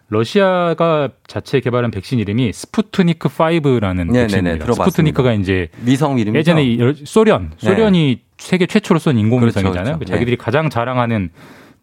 [0.09, 4.65] 러시아가 자체 개발한 백신 이름이 스푸트니크 5라는 네네네, 백신입니다.
[4.65, 4.83] 들어봤습니다.
[4.85, 6.37] 스푸트니크가 이제 위성 이름이죠?
[6.39, 7.67] 예전에 소련, 네.
[7.69, 9.83] 소련이 세계 최초로 쏜 인공위성이잖아요.
[9.83, 10.13] 그렇죠, 그렇죠.
[10.13, 11.29] 자기들이 가장 자랑하는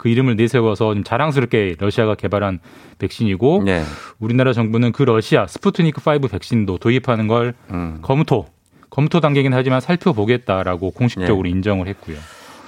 [0.01, 2.61] 그 이름을 내세워서 좀 자랑스럽게 러시아가 개발한
[2.99, 3.83] 백신이고 네.
[4.19, 7.99] 우리나라 정부는 그 러시아 스푸트니크 5 백신도 도입하는 걸 음.
[8.01, 8.47] 검토
[8.89, 11.51] 검토 단계긴 하지만 살펴보겠다라고 공식적으로 네.
[11.51, 12.17] 인정을 했고요.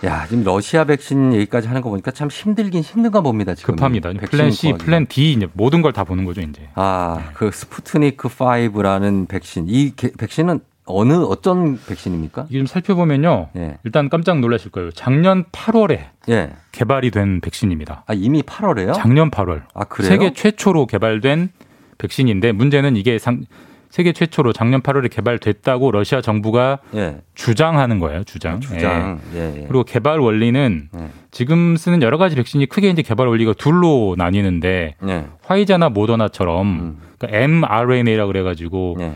[0.05, 3.77] 야, 지금 러시아 백신 얘기까지 하는 거 보니까 참 힘들긴 힘든가 봅니다, 지금.
[3.77, 4.13] 급합니다.
[4.13, 4.75] 플랜 C.
[4.75, 6.69] 플랜 D 이제 모든 걸 다 보는 거죠 이제.
[6.75, 9.67] 아, 그 스푸트니크 5라는 백신.
[9.69, 12.47] 이 게- 백신은 어느 어떤 백신입니까?
[12.49, 13.49] 이게 좀 살펴보면요.
[13.57, 13.79] 예.
[13.85, 14.91] 일단 깜짝 놀라실 거예요.
[14.91, 16.51] 작년 8월에 예.
[16.73, 18.05] 개발이 된 백신입니다.
[18.07, 18.93] 아, 이미 8월에요?
[18.95, 19.63] 작년 8월.
[19.75, 20.09] 아, 그래요?
[20.09, 21.51] 세계 최초로 개발된
[21.99, 23.43] 백신인데 문제는 이게 상-
[23.91, 27.19] 세계 최초로 작년 8월에 개발됐다고 러시아 정부가 예.
[27.35, 28.25] 주장하는 거예요.
[28.25, 28.59] 주장.
[28.59, 29.21] 주장.
[29.35, 29.39] 예.
[29.39, 29.67] 예, 예.
[29.69, 31.09] 그리고 개발 원리는 예.
[31.31, 35.27] 지금 쓰는 여러 가지 백신이 크게 이제 개발 원리가 둘로 나뉘는데 예.
[35.45, 36.99] 화이자나 모더나처럼 음.
[37.19, 39.13] 그러니까 mRNA라 그래가지고 예.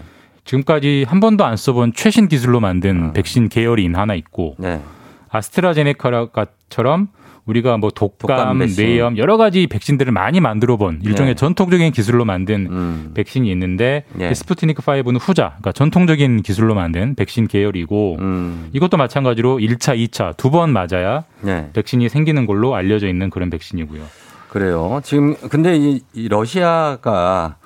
[0.46, 3.12] 지금까지 한 번도 안 써본 최신 기술로 만든 음.
[3.12, 4.80] 백신 계열이 하나 있고 네.
[5.28, 7.08] 아스트라제네카처럼
[7.46, 8.58] 우리가 뭐 독감, 독감.
[8.76, 11.36] 뇌염 여러 가지 백신들을 많이 만들어 본 일종의 네.
[11.36, 13.10] 전통적인 기술로 만든 음.
[13.14, 14.28] 백신이 있는데 예.
[14.28, 18.68] 그 스푸트니크 5는 후자, 그러니까 전통적인 기술로 만든 백신 계열이고 음.
[18.72, 21.70] 이것도 마찬가지로 1차, 2차 두 번 맞아야 네.
[21.72, 24.02] 백신이 생기는 걸로 알려져 있는 그런 백신이고요.
[24.48, 25.00] 그래요.
[25.04, 27.56] 지금 근데 이, 이 러시아가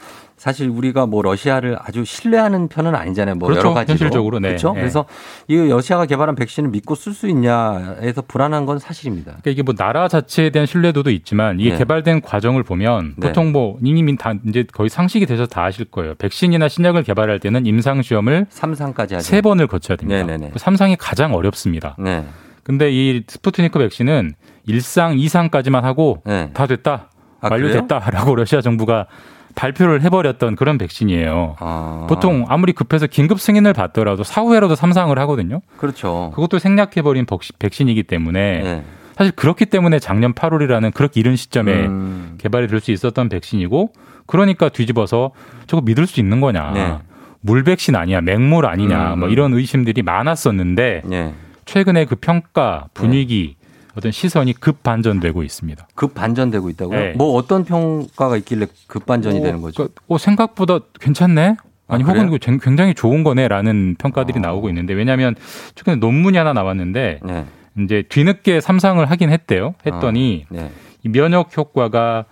[0.41, 3.35] 사실 우리가 뭐 러시아를 아주 신뢰하는 편은 아니잖아요.
[3.35, 3.61] 뭐 그렇죠.
[3.61, 3.93] 여러 가지로.
[3.93, 4.49] 현실적으로, 네.
[4.49, 4.73] 그렇죠.
[4.73, 4.81] 네.
[4.81, 5.05] 그래서
[5.49, 9.33] 이 러시아가 개발한 백신을 믿고 쓸 수 있냐에서 불안한 건 사실입니다.
[9.33, 11.77] 그러니까 이게 뭐 나라 자체에 대한 신뢰도도 있지만 이게 네.
[11.77, 13.27] 개발된 과정을 보면 네.
[13.27, 16.15] 보통 뭐 이미 다 이제 거의 상식이 돼서 다 아실 거예요.
[16.15, 19.21] 백신이나 신약을 개발할 때는 임상 시험을 3상까지 하죠.
[19.21, 20.25] 세 번을 거쳐야 됩니다.
[20.25, 20.53] 네네네.
[20.55, 21.97] 그 삼상이 가장 어렵습니다.
[21.99, 22.25] 네.
[22.63, 24.33] 근데 이 스푸트니크 백신은
[24.67, 26.49] 1상, 2상까지만 하고 네.
[26.55, 27.11] 다 됐다.
[27.43, 29.07] 아, 완료됐다라고 러시아 정부가
[29.55, 31.57] 발표를 해버렸던 그런 백신이에요.
[31.59, 32.07] 아.
[32.09, 35.61] 보통 아무리 급해서 긴급 승인을 받더라도 사후에라도 삼상을 하거든요.
[35.77, 36.31] 그렇죠.
[36.35, 38.85] 그것도 생략해버린 벅시- 백신이기 때문에 네.
[39.17, 42.35] 사실 그렇기 때문에 작년 8월이라는 그렇게 이른 시점에 음.
[42.39, 43.93] 개발이 될 수 있었던 백신이고
[44.27, 45.33] 그러니까 뒤집어서
[45.67, 46.71] 저거 믿을 수 있는 거냐.
[46.73, 46.99] 네.
[47.43, 49.33] 물 백신 아니야, 맹물 아니냐, 음, 뭐 음.
[49.33, 51.35] 이런 의심들이 많았었는데 네.
[51.65, 53.57] 최근에 그 평가 분위기
[54.01, 55.89] 어떤 시선이 급 반전되고 있습니다.
[55.95, 56.99] 급 반전되고 있다고요?
[56.99, 57.13] 네.
[57.13, 59.77] 뭐 어떤 평가가 있길래 급 반전이 어, 되는 거죠?
[59.77, 61.57] 그러니까 어, 생각보다 괜찮네.
[61.87, 62.39] 아니 아, 혹은 그래요?
[62.41, 64.43] 그 굉장히 좋은 거네라는 평가들이 아.
[64.43, 65.35] 나오고 있는데 왜냐하면
[65.75, 67.45] 최근에 논문이 하나 나왔는데 네.
[67.79, 69.75] 이제 뒤늦게 삼상을 하긴 했대요.
[69.85, 70.71] 했더니 아, 네.
[71.05, 72.25] 이 면역 효과가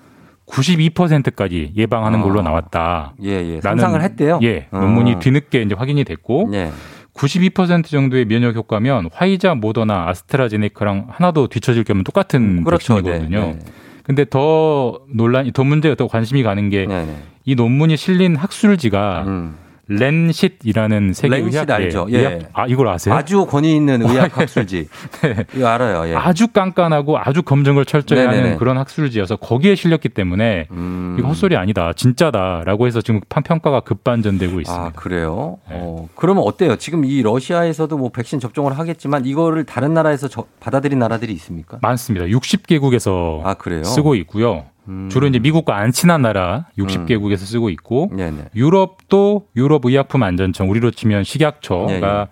[0.46, 2.44] 92%까지 예방하는 걸로 아.
[2.44, 3.12] 나왔다.
[3.22, 3.60] 예, 예.
[3.60, 4.38] 상상을 했대요?
[4.42, 4.78] 예, 어.
[4.78, 6.70] 논문이 뒤늦게 이제 확인이 됐고 네.
[7.18, 12.94] 92% 정도의 면역 효과면 화이자, 모더나, 아스트라제네카랑 하나도 뒤처질 겸 똑같은 그렇죠.
[12.94, 13.40] 백신이거든요.
[13.40, 13.58] 네, 네.
[14.04, 17.04] 근데 더 논란이 더 문제가 더 관심이 가는 게이 네,
[17.44, 17.54] 네.
[17.54, 19.56] 논문이 실린 학술지가 음.
[19.88, 22.06] 렌싯이라는 세계 렌싯 의학 알죠?
[22.10, 22.18] 예, 예.
[22.20, 23.14] 의학- 아 이걸 아세요?
[23.14, 24.28] 아주 권위 있는 의학 예.
[24.40, 24.88] 학술지.
[25.22, 25.44] 네.
[25.54, 26.08] 이거 알아요.
[26.10, 26.14] 예.
[26.14, 28.36] 아주 깐깐하고 아주 검증을 철저히 네네네.
[28.42, 31.16] 하는 그런 학술지여서 거기에 실렸기 때문에 음.
[31.18, 34.84] 이거 헛소리 아니다, 진짜다라고 해서 지금 판- 평가가 급반전되고 있습니다.
[34.86, 35.58] 아, 그래요?
[35.68, 35.76] 네.
[35.80, 36.76] 어, 그러면 어때요?
[36.76, 41.78] 지금 이 러시아에서도 뭐 백신 접종을 하겠지만 이거를 다른 나라에서 저- 받아들인 나라들이 있습니까?
[41.82, 42.26] 많습니다.
[42.26, 43.84] 60개국에서 아, 그래요?
[43.84, 44.64] 쓰고 있고요.
[44.88, 45.08] 음.
[45.10, 48.46] 주로 이제 미국과 안 친한 나라 60개국에서 쓰고 있고 네네.
[48.56, 52.26] 유럽도 유럽 의약품 안전청 우리로 치면 식약처가 예, 예.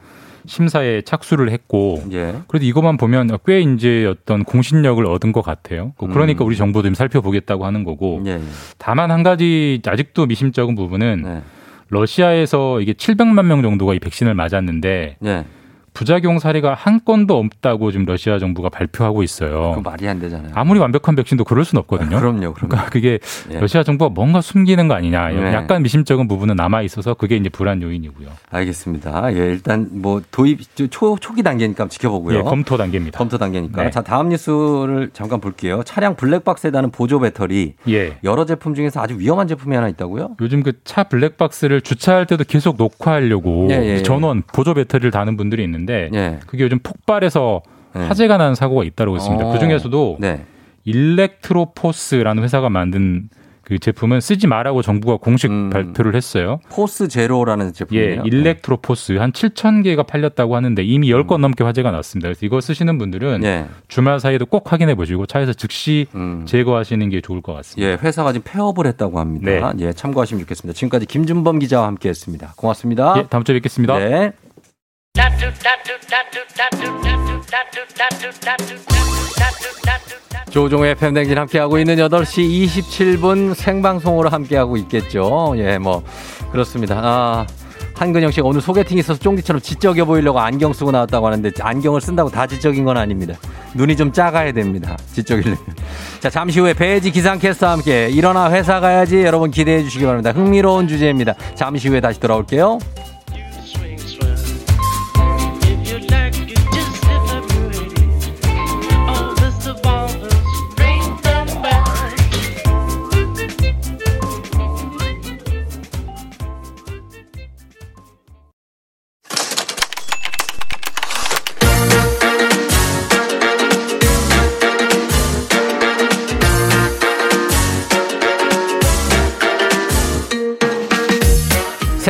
[0.46, 2.36] 심사에 착수를 했고 예.
[2.48, 5.92] 그래도 이것만 보면 꽤 이제 어떤 공신력을 얻은 것 같아요.
[5.98, 6.46] 그러니까 음.
[6.46, 8.40] 우리 정부도 좀 살펴보겠다고 하는 거고 예, 예.
[8.78, 11.42] 다만 한 가지 아직도 미심쩍은 부분은 네.
[11.88, 15.44] 러시아에서 이게 700만 명 정도가 이 백신을 맞았는데 예.
[15.97, 19.72] 부작용 사례가 한 건도 없다고 지금 러시아 정부가 발표하고 있어요.
[19.76, 20.53] 그 말이 안 되잖아요.
[20.55, 22.18] 아무리 완벽한 백신도 그럴 수는 없거든요.
[22.18, 22.55] 그럼요, 그럼요.
[22.55, 23.18] 그러니까 그게
[23.51, 23.59] 예.
[23.59, 25.28] 러시아 정부가 뭔가 숨기는 거 아니냐.
[25.30, 25.55] 네.
[25.55, 28.28] 약간 미심쩍은 부분은 남아 있어서 그게 이제 불안 요인이고요.
[28.51, 29.32] 알겠습니다.
[29.34, 32.38] 예, 일단 뭐 도입 초 초기 단계니까 지켜보고요.
[32.38, 33.16] 예, 검토 단계입니다.
[33.16, 33.84] 검토 단계니까.
[33.84, 33.90] 네.
[33.90, 35.82] 자, 다음 뉴스를 잠깐 볼게요.
[35.86, 38.18] 차량 블랙박스에 다는 보조 배터리 예.
[38.22, 40.36] 여러 제품 중에서 아주 위험한 제품이 하나 있다고요?
[40.42, 44.03] 요즘 그 차 블랙박스를 주차할 때도 계속 녹화하려고 예, 예.
[44.03, 46.39] 전원 보조 배터리를 다는 분들이 있는데 예.
[46.47, 47.62] 그게 요즘 폭발해서
[47.95, 48.07] 네.
[48.07, 49.47] 화재가 나는 사고가 있다고 있습니다.
[49.47, 49.53] 어.
[49.53, 50.45] 그 중에서도 네.
[50.84, 53.28] 일렉트로포스라는 회사가 만든
[53.66, 55.70] 그 제품은 쓰지 말라고 정부가 공식 음.
[55.70, 56.61] 발표를 했어요.
[56.70, 58.22] 포스 제로라는 예, 제품이에요.
[58.22, 58.28] 네.
[58.28, 62.28] 일렉트로포스 한 7천 개가 팔렸다고 하는데 이미 10건 넘게 화재가 났습니다.
[62.28, 63.45] 그래서 이거 쓰시는 분들은 음.
[63.45, 63.66] 예.
[63.89, 66.45] 주말 사이에도 꼭 확인해 보시고 차에서 즉시 음.
[66.47, 67.91] 제거하시는 게 좋을 것 같습니다.
[67.91, 69.72] 예, 회사가 지금 폐업을 했다고 합니다.
[69.74, 69.84] 네.
[69.84, 70.76] 예, 참고하시면 좋겠습니다.
[70.76, 72.53] 지금까지 김준범 기자와 함께 했습니다.
[72.57, 73.14] 고맙습니다.
[73.16, 73.99] 예, 다음 주에 뵙겠습니다.
[73.99, 74.32] 네.
[80.50, 85.54] 조종의 팬댕진 함께하고 있는 8시 27분 생방송으로 함께하고 있겠죠.
[85.56, 86.02] 예, 뭐,
[86.50, 86.98] 그렇습니다.
[87.02, 87.46] 아,
[87.94, 92.46] 한근영 씨가 오늘 소개팅 있어서 쫑디처럼 지적여 보이려고 안경 쓰고 나왔다고 하는데 안경을 쓴다고 다
[92.46, 93.34] 지적인 건 아닙니다.
[93.74, 94.96] 눈이 좀 작아야 됩니다.
[95.12, 95.58] 지적이려면.
[96.20, 100.32] 자, 잠시 후에 배지 기상캐스트와 함께 일어나 회사 가야지 여러분 기대해 주시기 바랍니다.
[100.32, 101.34] 흥미로운 주제입니다.
[101.54, 102.78] 잠시 후에 다시 돌아올게요.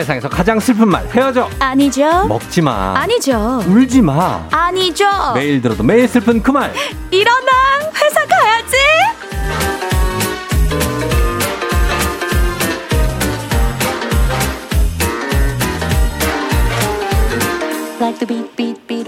[0.06, 2.26] 세상에서 가장 슬픈 말 헤어져 아니죠.
[2.28, 3.60] 먹지 마 아니죠.
[3.66, 5.04] 울지 마 아니죠.
[5.34, 6.72] 매일 들어도 매일 슬픈 그 말
[7.10, 7.50] 일어나
[7.92, 8.76] 회사 가야지.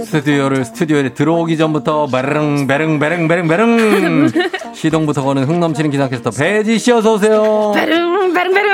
[0.05, 4.29] 스튜디오를 스튜디오에 들어오기 전부터 베릉 베릉 베릉 베릉 베릉
[4.75, 7.73] 시동부터 거는 흥 넘치는 기상캐스터 배지 씨 어서 오세요.
[7.75, 8.71] 베릉 베릉 베릉.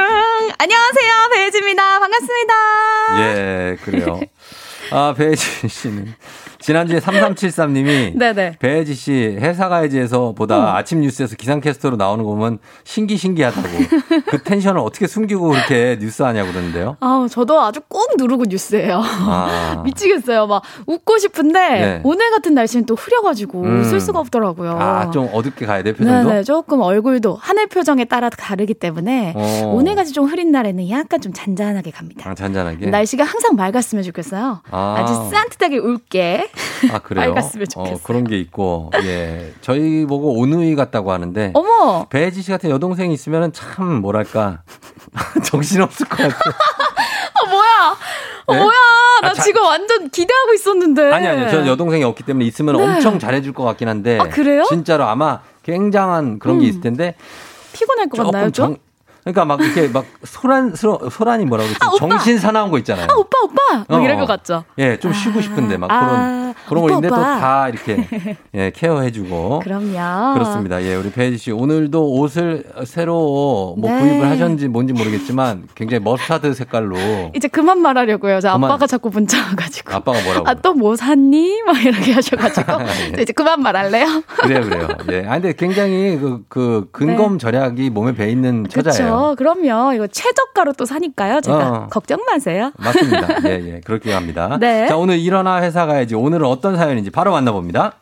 [0.58, 1.93] 안녕하세요 배혜지입니다.
[2.04, 2.54] 반갑습니다.
[3.20, 4.20] 예 그래요.
[4.90, 6.14] 아 배지 씨는
[6.64, 8.56] 지난주에 3373님이 네네.
[8.58, 13.68] 배지 씨 회사 가야지에서 보다 아침 뉴스에서 기상캐스터로 나오는 거 보면 신기 신기하다고
[14.30, 16.96] 그 텐션을 어떻게 숨기고 그렇게 뉴스 하냐고 그러는데요.
[17.00, 19.02] 아 저도 아주 꼭 누르고 뉴스예요.
[19.04, 19.82] 아.
[19.84, 20.46] 미치겠어요.
[20.46, 22.00] 막 웃고 싶은데 네.
[22.02, 23.80] 오늘 같은 날씨는 또 흐려가지고 음.
[23.80, 24.78] 웃을 수가 없더라고요.
[24.80, 26.30] 아 좀 어둡게 가야 돼 표정도.
[26.30, 29.72] 네네 조금 얼굴도 하늘 표정에 따라 다르기 때문에 어.
[29.74, 32.30] 오늘같이 좀 흐린 날에는 약간 좀 잔잔하게 갑니다.
[32.30, 32.86] 아, 잔잔하게.
[32.86, 34.60] 날씨가 항상 맑았으면 좋겠어요.
[34.70, 34.96] 아.
[34.98, 35.04] 아.
[35.04, 36.48] 주 산뜻하게 울게.
[36.92, 37.32] 아, 그래요?
[37.34, 37.96] 밝았으면 좋겠어요.
[37.96, 39.52] 어, 그런 게 있고, 예.
[39.60, 41.52] 저희 보고 오누이 같다고 하는데.
[41.54, 42.06] 어머!
[42.08, 44.62] 배지 씨 같은 여동생이 있으면 참, 뭐랄까.
[45.44, 46.54] 정신 없을 것 같아요.
[47.34, 47.96] 아 뭐야?
[48.46, 48.58] 어, 네?
[48.60, 48.72] 뭐야?
[49.22, 51.12] 나 아, 자- 지금 완전 기대하고 있었는데.
[51.12, 51.48] 아니, 아니요.
[51.50, 52.82] 저는 여동생이 없기 때문에 있으면 네.
[52.84, 54.18] 엄청 잘해줄 것 같긴 한데.
[54.20, 54.64] 아, 그래요?
[54.68, 56.68] 진짜로 아마 굉장한 그런 게 음.
[56.68, 57.16] 있을 텐데.
[57.72, 58.66] 피곤할 것 같나요, 좀?
[58.66, 58.76] 정,
[59.24, 61.80] 그러니까 막 이렇게 막 소란, 소, 소란이 뭐라고 그러지?
[61.82, 61.98] 아!
[61.98, 63.06] 정신 사나운 거 있잖아요.
[63.10, 64.18] 아 오빠 오빠 막 어, 이럴 어.
[64.20, 64.64] 것 같죠.
[64.78, 67.14] 예, 좀 쉬고 싶은데 막 아, 그런 그런 거 오빠, 있는데 또.
[67.16, 68.06] 다 이렇게
[68.54, 69.60] 예, 케어해주고.
[69.62, 70.34] 그럼요.
[70.34, 70.82] 그렇습니다.
[70.82, 74.00] 예, 우리 배지 씨 오늘도 옷을 새로 뭐 네.
[74.00, 76.96] 구입을 하셨는지 뭔지 모르겠지만 굉장히 머스타드 색깔로
[77.36, 78.40] 이제 그만 말하려고요.
[78.40, 78.70] 저 그만.
[78.70, 79.92] 아빠가 자꾸 문자 와가지고.
[79.94, 80.48] 아빠가 뭐라고?
[80.48, 81.62] 아 또 뭐 샀니?
[81.62, 82.72] 막 이렇게 하셔가지고
[83.18, 83.22] 예.
[83.22, 84.22] 이제 그만 말할래요?
[84.26, 84.88] 그래요, 그래요.
[85.12, 89.34] 예, 아 근데 굉장히 그, 그 근검 절약이 몸에 배 있는 처자예요.
[89.36, 89.60] 그렇죠.
[89.60, 89.92] 그럼요.
[89.94, 91.40] 이거 최저가로 또 사니까요.
[91.42, 91.86] 제가 어.
[91.90, 92.72] 걱정 마세요.
[92.78, 93.48] 맞습니다.
[93.48, 94.56] 예, 예, 그렇게 합니다.
[94.60, 94.88] 네.
[94.88, 96.14] 자, 오늘 일어나 회사 가야지.
[96.14, 97.94] 오늘은 어떤 사연인지 바로 만나봅니다.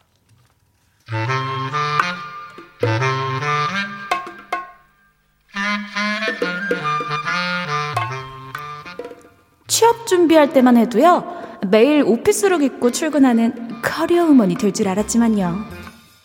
[9.67, 11.25] 취업 준비할 때만 해도요.
[11.69, 15.57] 매일 office look 입고 출근하는 커리어 우먼이 될 줄 알았지만요.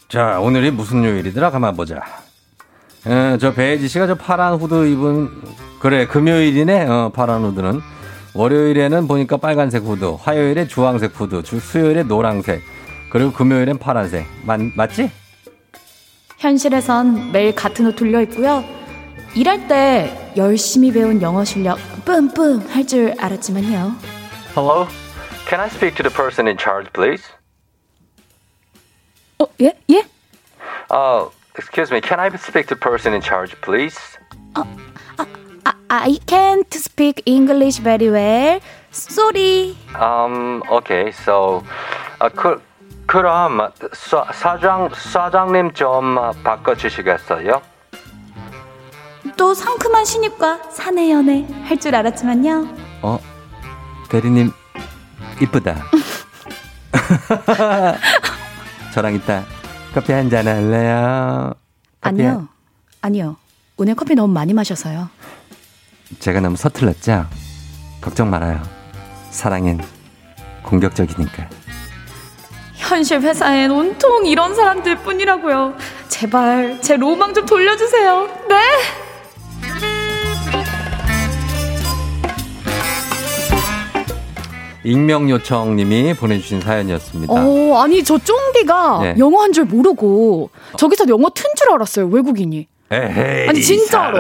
[0.10, 1.52] 자, 오늘이 무슨 요일이더라?
[1.52, 1.98] 가만 보자.
[3.06, 5.30] 어, 저 배지 씨가 저 파란 후드 입은
[5.80, 6.88] 그래 금요일이네.
[6.88, 7.80] 어, 파란 후드는
[8.38, 12.62] 월요일에는 보니까 빨간색 후드, 화요일에 주황색 후드, 주 수요일에 노란색,
[13.12, 14.28] 그리고 금요일엔 파란색.
[14.44, 15.10] 맞, 맞지?
[16.38, 18.64] 현실에선 매일 같은 옷 돌려 입고요.
[19.36, 23.94] 일할 때 열심히 배운 영어 실력 뿜뿜 할 줄 알았지만요.
[24.56, 24.88] Hello?
[25.50, 27.24] Can I speak to the person in charge, please?
[29.40, 29.74] 어, 예?
[29.90, 30.06] 예?
[30.92, 32.02] Uh, excuse me.
[32.02, 33.98] Can I speak to the person in charge, please?
[35.90, 38.60] I can't speak English very well.
[38.92, 39.76] Sorry.
[40.00, 41.12] Um, okay.
[41.12, 41.64] So,
[42.20, 42.62] 아, 그,
[43.06, 47.62] 그럼 사, 사장 사장님 좀 바꿔주시겠어요?
[49.38, 52.68] 또 상큼한 신입과 사내 연애 할 줄 알았지만요.
[53.04, 53.20] 어,
[54.10, 54.52] 대리님
[55.42, 55.76] 이쁘다.
[58.94, 59.44] 저랑 이따
[59.94, 61.54] 커피 한 잔 할래요?
[62.02, 62.48] 커피 한- 아니요.
[63.02, 63.36] 아니요.
[63.78, 65.10] 오늘 커피 너무 많이 마셔서요.
[66.20, 67.26] 제가 너무 서툴렀죠?
[68.02, 68.62] 걱정 말아요.
[69.32, 69.80] 사랑엔
[70.64, 71.50] 공격적이니까.
[72.76, 75.76] 현실 회사엔 온통 이런 사람들 뿐이라고요.
[76.08, 78.28] 제발 제 로망 좀 돌려주세요.
[78.50, 78.56] 네?
[84.84, 87.34] 익명 요청님이 보내주신 사연이었습니다.
[87.34, 89.16] 어, 아니 저 쫑디가 네.
[89.18, 92.08] 영어 한 줄 모르고 저기서 영어 튼 줄 알았어요.
[92.08, 92.68] 외국인이.
[92.90, 94.18] 에헤이, 아니 진짜로.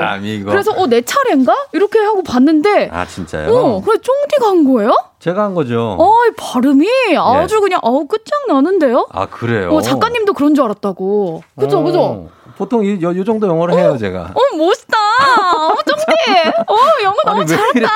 [0.51, 3.53] 그래서 어 내 차례인가 이렇게 하고 봤는데 아 진짜요?
[3.53, 4.93] 어 그래 쫑디가 한 거예요?
[5.19, 5.95] 제가 한 거죠.
[5.99, 6.87] 어이 발음이
[7.17, 9.07] 아주 그냥 어우 끝장나는데요.
[9.11, 9.69] 아 그래요?
[9.71, 11.43] 어 작가님도 그런 줄 알았다고.
[11.57, 12.29] 그죠 어, 그죠.
[12.57, 14.31] 보통 이, 요, 요 정도 영어를 해요 제가.
[14.33, 14.97] 어 멋있다.
[14.97, 16.49] 어 쫑디.
[16.67, 17.71] 어 영어 너무 아니, 잘한다.
[17.75, 17.87] 이래-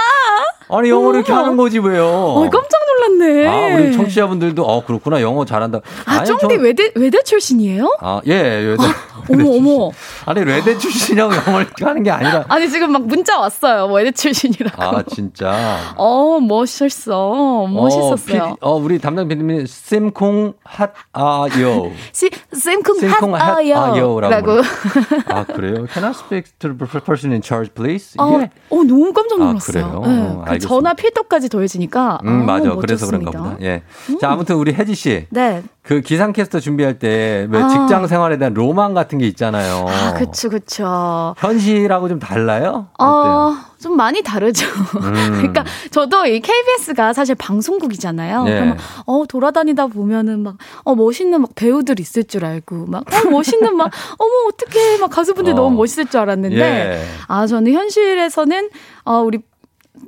[0.73, 2.05] 아니 영어를 이렇게 하는 거지 왜요?
[2.07, 3.47] 어 깜짝 놀랐네.
[3.47, 5.79] 아 우리 청취자분들도 어 그렇구나 영어 잘한다.
[6.05, 7.97] 아 쫑디 저- 외대 외대 출신이에요?
[7.99, 8.83] 아, 예, 외대.
[9.29, 9.91] 어머 어머.
[10.25, 12.43] 아니, 레드 출신이라고 영어를 하는 게 아니라.
[12.47, 13.87] 아니 지금 막 문자 왔어요.
[13.87, 14.81] 뭐 외대 출신이라고.
[14.81, 15.77] 아, 진짜.
[15.95, 17.67] 어 멋있어.
[17.69, 18.11] 멋있었어요.
[18.11, 21.91] 어, PD 어, 우리 담당 PD님이 쌤콩 핫 아요.
[22.13, 23.75] 시 쌤쿵 쌤콩 핫 아요.
[23.75, 24.21] 핫
[24.55, 25.33] 라고.
[25.33, 25.85] 아, 그래요?
[25.91, 28.15] Can I speak to the person in charge, please?
[28.17, 28.49] 어, 이게?
[28.69, 30.01] 어, 너무 깜짝 아, 놀랐어요.
[30.01, 30.01] 그래요?
[30.05, 30.59] 네, 어, 그.
[30.59, 32.19] 전화 필터까지 더해지니까.
[32.23, 32.75] 음, 아, 맞아.
[32.75, 33.31] 그래서 멋졌습니다.
[33.31, 33.65] 그런가 보다.
[33.65, 33.83] 예.
[34.19, 35.27] 자, 아무튼 우리 혜지 씨.
[35.29, 35.63] 네.
[35.83, 37.67] 그 기상캐스터 준비할 때왜 아.
[37.67, 39.85] 직장 생활에 대한 로망 같은 게 있잖아요.
[39.87, 41.33] 아, 그쵸, 그쵸.
[41.37, 42.87] 현실하고 좀 달라요?
[42.99, 44.65] 어, 좀 많이 다르죠.
[45.01, 45.31] 음.
[45.33, 48.43] 그러니까 저도 이 KBS가 사실 방송국이잖아요.
[48.43, 48.53] 네.
[48.53, 53.75] 그러면 어 돌아다니다 보면은 막 어 멋있는 막 배우들 있을 줄 알고 막 어 멋있는
[53.75, 55.55] 막 어머 어떻게 막 가수분들 어.
[55.55, 57.05] 너무 멋있을 줄 알았는데 예.
[57.27, 58.69] 아 저는 현실에서는
[59.05, 59.39] 어 우리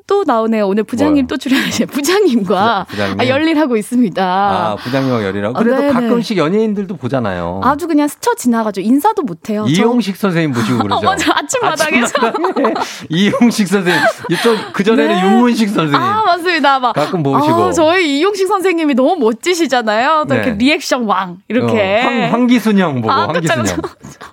[0.07, 0.67] 또 나오네요.
[0.67, 1.27] 오늘 부장님 뭐요?
[1.27, 3.19] 또 출연하신 부장님과 부장님?
[3.21, 4.23] 아, 열일하고 있습니다.
[4.23, 5.53] 아, 부장님하고 열이라고.
[5.59, 5.93] 그래도 아.
[5.93, 7.61] 가끔씩 연예인들도 보잖아요.
[7.63, 8.81] 아주 그냥 스쳐 지나가죠.
[8.81, 9.65] 인사도 못해요.
[9.65, 10.95] 저- 이용식 선생님 모시고 그러죠.
[10.95, 11.31] 어, 맞아.
[11.35, 12.13] 아침마당에서.
[12.27, 12.73] 아침마당에
[13.09, 14.01] 이용식 선생님.
[14.29, 15.23] 이쪽 그전에는 네.
[15.23, 15.95] 윤문식 선생님.
[15.95, 16.79] 아, 맞습니다.
[16.79, 16.93] 막.
[16.93, 17.63] 가끔 모시고.
[17.65, 20.25] 아, 저희 이용식 선생님이 너무 멋지시잖아요.
[20.27, 20.57] 또 이렇게 네.
[20.57, 21.37] 리액션 왕.
[21.47, 22.01] 이렇게.
[22.01, 23.81] 어, 황, 황기순 형 보고 아, 그쵸, 황기순 형.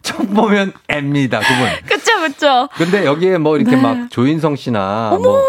[0.03, 1.69] 첫 보면 앱니다 그분.
[1.87, 2.69] 그쵸, 그쵸.
[2.77, 3.83] 근데 여기에 뭐 이렇게 네.
[3.83, 5.41] 막 조인성 씨나 뭐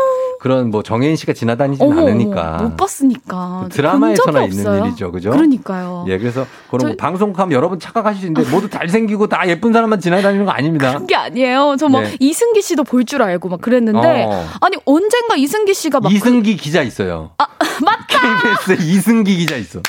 [0.41, 2.57] 그런 뭐 정혜인 씨가 지나다니진 어머, 않으니까.
[2.63, 3.65] 못 봤으니까.
[3.65, 4.85] 그 드라마에서나 있는 없어요.
[4.87, 5.29] 일이죠, 그죠?
[5.29, 6.05] 그러니까요.
[6.07, 9.99] 예, 그래서 그런 저- 거 방송하면 여러분 착각하실 수 있는데 모두 잘생기고 다 예쁜 사람만
[9.99, 10.97] 지나다니는 거 아닙니다.
[10.97, 11.75] 그게 아니에요.
[11.77, 12.15] 저막 네.
[12.19, 14.25] 이승기 씨도 볼 줄 알고 막 그랬는데.
[14.27, 14.47] 어.
[14.61, 16.11] 아니, 언젠가 이승기 씨가 막.
[16.11, 17.31] 이승기 기자 있어요.
[17.37, 17.45] 아,
[17.85, 18.41] 맞다!
[18.41, 19.79] KBS 이승기 기자 있어.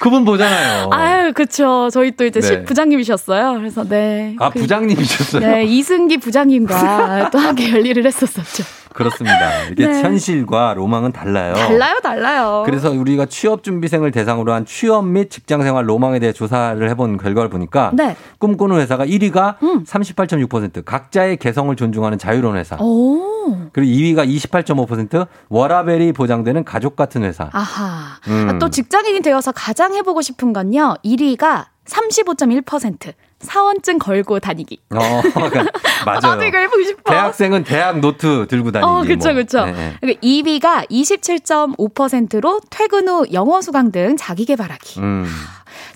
[0.00, 0.88] 그분 보잖아요.
[0.92, 1.90] 아유, 그쵸.
[1.92, 2.46] 저희 또 이제 네.
[2.46, 3.54] 시- 부장님이셨어요.
[3.58, 4.36] 그래서 네.
[4.38, 5.40] 아, 그- 부장님이셨어요?
[5.46, 8.62] 네, 이승기 부장님과 또 함께 열일을 했었었죠.
[8.98, 9.64] 그렇습니다.
[9.70, 10.02] 이게 네.
[10.02, 11.54] 현실과 로망은 달라요.
[11.54, 12.62] 달라요, 달라요.
[12.66, 17.48] 그래서 우리가 취업 준비생을 대상으로 한 취업 및 직장 생활 로망에 대해 조사를 해본 결과를
[17.48, 18.16] 보니까 네.
[18.38, 22.76] 꿈꾸는 회사가 1위가 38.6% 각자의 개성을 존중하는 자유로운 회사.
[22.80, 23.56] 오.
[23.72, 27.48] 그리고 2위가 28.5% 워라벨이 보장되는 가족 같은 회사.
[27.52, 28.18] 아하.
[28.26, 28.48] 음.
[28.50, 30.96] 아, 또 직장인이 되어서 가장 해보고 싶은 건요.
[31.04, 34.80] 1위가 35.1% 사원증 걸고 다니기.
[34.90, 34.98] 어,
[35.32, 35.66] 그러니까
[36.04, 36.20] 맞아요.
[36.22, 37.12] 나도 이거 해보고 싶어.
[37.12, 38.88] 대학생은 대학 노트 들고 다니기.
[38.90, 39.42] 어, 그쵸, 뭐.
[39.42, 39.64] 그쵸.
[39.66, 39.94] 네, 네.
[40.00, 45.00] 그리고 2위가 27.5%로 퇴근 후 영어 수강 등 자기 개발하기.
[45.00, 45.26] 음.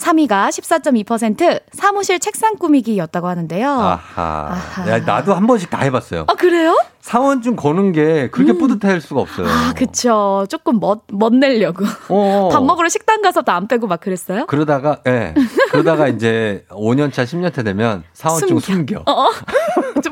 [0.03, 3.69] 3위가 14.2% 사무실 책상 꾸미기였다고 하는데요.
[3.71, 4.01] 아하.
[4.51, 4.89] 아하.
[4.91, 6.25] 야, 나도 한 번씩 다 해봤어요.
[6.29, 6.77] 아, 그래요?
[7.01, 9.47] 사원증 거는 게 그렇게 뿌듯할 수가 없어요.
[9.49, 10.47] 아, 그쵸.
[10.49, 11.85] 조금 멋, 멋내려고.
[12.09, 12.49] 어.
[12.53, 14.47] 밥 먹으러 식당 가서도 안 빼고 막 그랬어요?
[14.47, 15.35] 그러다가, 예.
[15.71, 19.03] 그러다가 이제 5년차, 10년차 되면 사원증 숨겨.
[19.07, 19.43] 어, 좀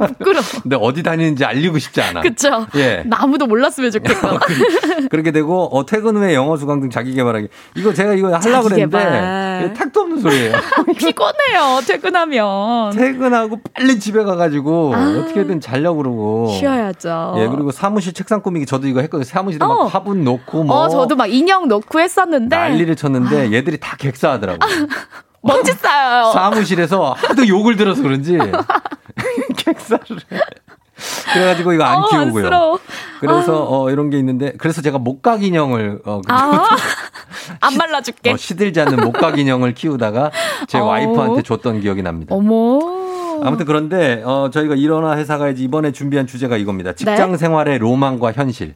[0.06, 0.44] 부끄러워.
[0.62, 2.20] 근데 어디 다니는지 알리고 싶지 않아.
[2.22, 2.66] 그쵸.
[2.76, 3.02] 예.
[3.06, 4.28] 나 아무도 몰랐으면 좋겠고.
[5.10, 7.48] 그렇게 되고, 어, 퇴근 후에 영어 수강 등 자기 개발하기.
[7.76, 10.52] 이거 제가 이거 하려고 그랬는데, 택도 없는 소리예요.
[10.96, 12.92] 피곤해요, 퇴근하면.
[12.96, 15.20] 퇴근하고 빨리 집에 가가지고, 아.
[15.20, 16.48] 어떻게든 자려고 그러고.
[16.58, 17.34] 쉬어야죠.
[17.38, 19.24] 예, 그리고 사무실 책상 꾸미기 저도 이거 했거든요.
[19.24, 19.84] 사무실에 막 어.
[19.86, 20.76] 화분 놓고 뭐.
[20.76, 22.54] 어, 저도 막 인형 넣고 했었는데.
[22.56, 24.58] 난리를 쳤는데 얘들이 다 객사하더라고.
[25.42, 26.32] 멋지어요.
[26.32, 28.38] 사무실에서 하도 욕을 들어서 그런지
[29.56, 30.40] 객사를 해.
[31.32, 32.44] 그래가지고 이거 안 어, 키우고요.
[32.44, 32.78] 안쓰러워.
[33.20, 36.66] 그래서 어, 이런 게 있는데 그래서 제가 목각 인형을 어, 그- 아,
[37.60, 38.32] 안 말라줄게.
[38.32, 40.30] 어, 시들지 않는 목각 인형을 키우다가
[40.68, 40.84] 제 어.
[40.84, 42.34] 와이프한테 줬던 기억이 납니다.
[42.34, 42.78] 어머.
[43.42, 46.92] 아무튼 그런데 어, 저희가 일어나 회사 가야지 이번에 준비한 주제가 이겁니다.
[46.92, 47.38] 직장 네.
[47.38, 48.74] 생활의 로망과 현실.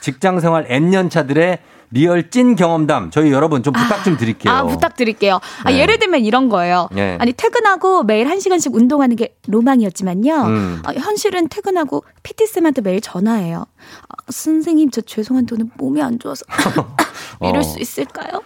[0.00, 1.58] 직장 생활 N년 차들의
[1.92, 3.10] real 찐 경험담.
[3.10, 4.52] 저희 여러분 좀 부탁 좀 드릴게요.
[4.52, 5.40] 아, 부탁드릴게요.
[5.64, 5.78] 아, 네.
[5.78, 6.88] 예를 들면 이런 거예요.
[6.92, 7.16] 네.
[7.20, 10.34] 아니, 퇴근하고 매일 한 시간씩 운동하는 게 로망이었지만요.
[10.44, 10.82] 음.
[10.84, 13.64] 아, 현실은 퇴근하고 PT쌤한테 매일 전화해요.
[14.08, 16.44] 아, 선생님, 저 죄송한데 오늘 몸이 안 좋아서
[17.42, 17.62] 이럴 어.
[17.62, 18.40] 수 있을까요?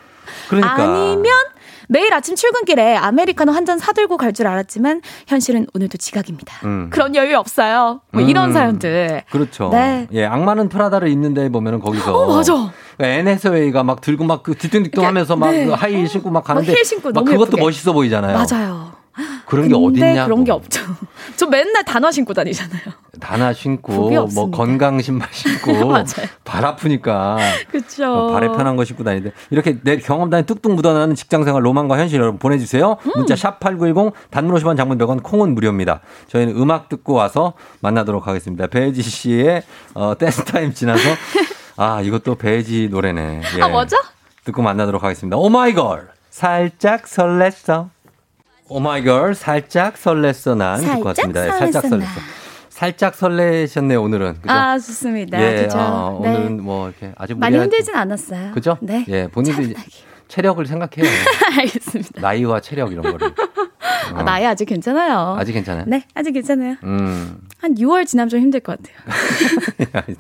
[0.48, 0.72] 그러니까.
[0.82, 1.26] 아니면
[1.88, 6.56] 매일 아침 출근길에 아메리카노 한 잔 사들고 갈 줄 알았지만 현실은 오늘도 지각입니다.
[6.64, 6.88] 음.
[6.90, 8.00] 그런 여유 없어요.
[8.10, 8.52] 뭐 이런 음.
[8.52, 9.22] 사연들.
[9.30, 9.68] 그렇죠.
[9.70, 10.06] 네.
[10.12, 12.72] 예, 악마는 프라다를 입는데 보면은 거기서 어, 맞아.
[13.00, 15.64] 앤 해서웨이가 막 들고 막 그 뒤뚱뒤뚱 하면서 막 네.
[15.66, 17.62] 그 하이힐 신고 막 가는데 힐 신고 막 그것도 예쁘게.
[17.62, 18.36] 멋있어 보이잖아요.
[18.36, 18.92] 맞아요.
[19.46, 20.24] 그런 게 어딨냐?
[20.24, 20.80] 그런 게 없죠.
[21.36, 22.82] 저 맨날 단화 신고 다니잖아요.
[23.20, 24.50] 단화 신고 뭐.
[24.50, 26.04] 건강 신발 신고 맞아요.
[26.44, 27.36] 발 아프니까.
[28.06, 32.38] 어, 발에 편한 거 신고 다니는데 이렇게 내 경험담이 뚝뚝 묻어나는 직장생활 로망과 현실 여러분
[32.40, 32.96] 보내주세요.
[33.06, 33.10] 음.
[33.16, 36.00] 문자 샵 #8910 단문 50원, 장문 100원, 콩은 무료입니다.
[36.28, 38.66] 저희는 음악 듣고 와서 만나도록 하겠습니다.
[38.66, 39.62] 배지 씨의
[39.94, 41.02] 어, 댄스 타임 지나서
[41.76, 43.40] 아 이것도 배지 노래네.
[43.58, 43.62] 예.
[43.62, 43.96] 아, 뭐죠?
[44.44, 45.36] 듣고 만나도록 하겠습니다.
[45.36, 47.88] 오마이걸 살짝 설렜어.
[48.68, 51.46] 오마이걸 살짝 설렜어 난 듣고 살짝 왔습니다.
[51.46, 52.04] 예, 살짝 설렜어.
[52.68, 54.40] 살짝 설레셨네요 오늘은.
[54.42, 54.52] 그죠?
[54.52, 55.40] 아, 좋습니다.
[55.40, 55.78] 예, 그죠?
[55.78, 56.28] 어, 네.
[56.30, 58.52] 오늘은 뭐 이렇게 아주 많이 힘들진 않았어요.
[58.52, 58.76] 그죠?
[58.80, 59.04] 네.
[59.08, 59.74] 예, 본인들
[60.28, 61.08] 체력을 생각해요.
[61.58, 62.20] 알겠습니다.
[62.20, 63.32] 나이와 체력 이런 거를.
[64.14, 65.36] 아, 나이 아직 괜찮아요.
[65.38, 65.84] 아직 괜찮아요?
[65.86, 66.76] 네, 아직 괜찮아요.
[66.84, 67.38] 음.
[67.60, 70.14] 한 6월 지나면 좀 힘들 것 같아요.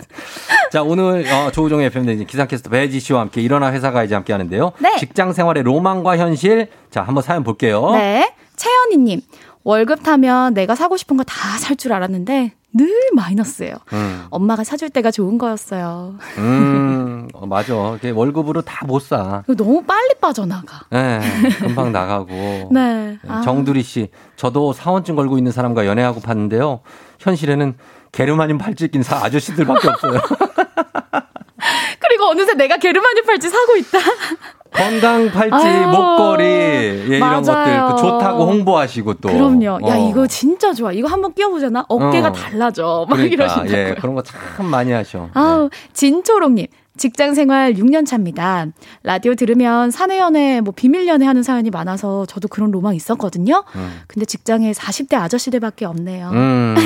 [0.72, 4.72] 자, 오늘 어, 조우종의 FM대진 기상캐스터 배지 씨와 함께 일어나 회사 가야지 함께 하는데요.
[4.80, 4.96] 네.
[4.98, 6.68] 직장 생활의 로망과 현실.
[6.90, 7.90] 자, 한번 사연 볼게요.
[7.92, 8.32] 네.
[8.56, 9.20] 채연이님,
[9.64, 13.76] 월급 타면 내가 사고 싶은 거 다 살 줄 알았는데 늘 마이너스예요.
[13.92, 14.26] 음.
[14.30, 16.16] 엄마가 사줄 때가 좋은 거였어요.
[16.38, 17.74] 음, 어, 맞아.
[17.74, 19.42] 월급으로 다 못 사.
[19.56, 20.80] 너무 빨리 빠져나가.
[20.92, 21.20] 예,
[21.60, 22.68] 금방 나가고.
[22.72, 23.18] 네.
[23.26, 23.40] 아.
[23.42, 26.80] 정두리 씨, 저도 사원증 걸고 있는 사람과 연애하고 봤는데요.
[27.20, 27.76] 현실에는
[28.12, 30.20] 게르마늄 팔찌 낀 사 아저씨들밖에 없어요.
[32.00, 33.98] 그리고 어느새 내가 게르마늄 팔찌 사고 있다.
[34.74, 37.86] 건강 팔찌, 아유, 목걸이, 예, 이런 것들.
[37.88, 39.28] 그 좋다고 홍보하시고 또.
[39.28, 39.64] 그럼요.
[39.88, 40.10] 야, 어.
[40.10, 40.92] 이거 진짜 좋아.
[40.92, 41.84] 이거 한번 끼워보잖아.
[41.88, 42.32] 어깨가 어.
[42.32, 43.06] 달라져.
[43.08, 43.76] 막 그러니까, 이러신다고요.
[43.78, 45.28] 예, 그런 거 참 많이 하셔.
[45.34, 46.66] 아우, 진초롱님.
[46.96, 48.66] 직장 생활 6년 차입니다.
[49.02, 53.64] 라디오 들으면 사내 연애, 뭐 비밀 연애 하는 사연이 많아서 저도 그런 로망 있었거든요.
[53.74, 54.00] 음.
[54.06, 56.30] 근데 직장에 40대 아저씨들밖에 없네요.
[56.32, 56.76] 음,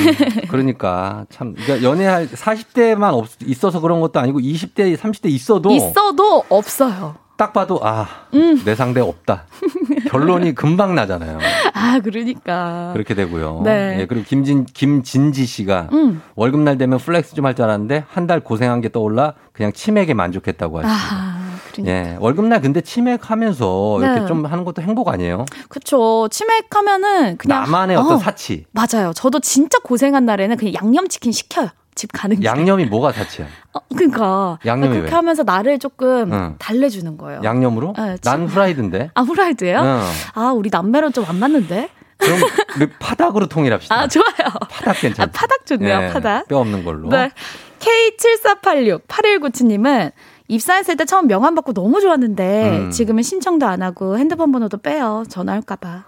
[0.48, 7.16] 그러니까 참, 그러니까 연애할 40대만 없, 있어서 그런 것도 아니고 20대, 30대 있어도 있어도 없어요.
[7.38, 8.60] 딱 봐도 아, 음.
[8.64, 9.44] 내 상대 없다.
[10.10, 11.38] 결론이 금방 나잖아요.
[11.72, 12.90] 아, 그러니까.
[12.92, 13.62] 그렇게 되고요.
[13.64, 13.98] 네.
[14.00, 16.20] 예, 그리고 김진 김진지 씨가 음.
[16.34, 20.80] 월급날 되면 flex 좀 할 줄 알았는데 한 달 고생한 게 떠올라 그냥 치맥에 만족했다고
[20.80, 20.92] 하시죠.
[21.14, 21.92] 아, 그러니까.
[21.94, 24.26] 예, 월급날 근데 치맥하면서 이렇게 네.
[24.26, 25.46] 좀 하는 것도 행복 아니에요?
[25.68, 26.26] 그쵸.
[26.32, 27.60] 치맥하면은 그냥.
[27.62, 28.64] 나만의 어떤 어, 사치.
[28.72, 29.12] 맞아요.
[29.14, 31.68] 저도 진짜 고생한 날에는 그냥 양념치킨 시켜요.
[31.98, 32.48] 집 가는 길에.
[32.48, 33.46] 양념이 뭐가 사치야?
[33.74, 34.58] 어, 그러니까.
[34.64, 35.14] 양념이 그렇게 왜?
[35.16, 36.54] 하면서 나를 조금 응.
[36.58, 37.40] 달래주는 거예요.
[37.42, 37.92] 양념으로?
[37.98, 39.10] 네, 난 후라이드인데.
[39.14, 39.80] 아, 후라이드예요?
[39.80, 40.00] 응.
[40.34, 41.90] 아, 우리 남매랑 좀 안 맞는데?
[42.16, 42.38] 그럼
[42.76, 43.94] 우리 파닭으로 통일합시다.
[43.94, 44.48] 아, 좋아요.
[44.70, 45.28] 파닭 괜찮아.
[45.28, 46.48] 아, 파닭 좋네요, 예, 파닭.
[46.48, 47.08] 뼈 없는 걸로.
[47.10, 47.30] 네.
[47.78, 50.12] K7486-8197님은
[50.48, 52.90] 입사했을 때 처음 명함 받고 너무 좋았는데 음.
[52.90, 55.24] 지금은 신청도 안 하고 핸드폰 번호도 빼요.
[55.28, 56.04] 전화할까봐.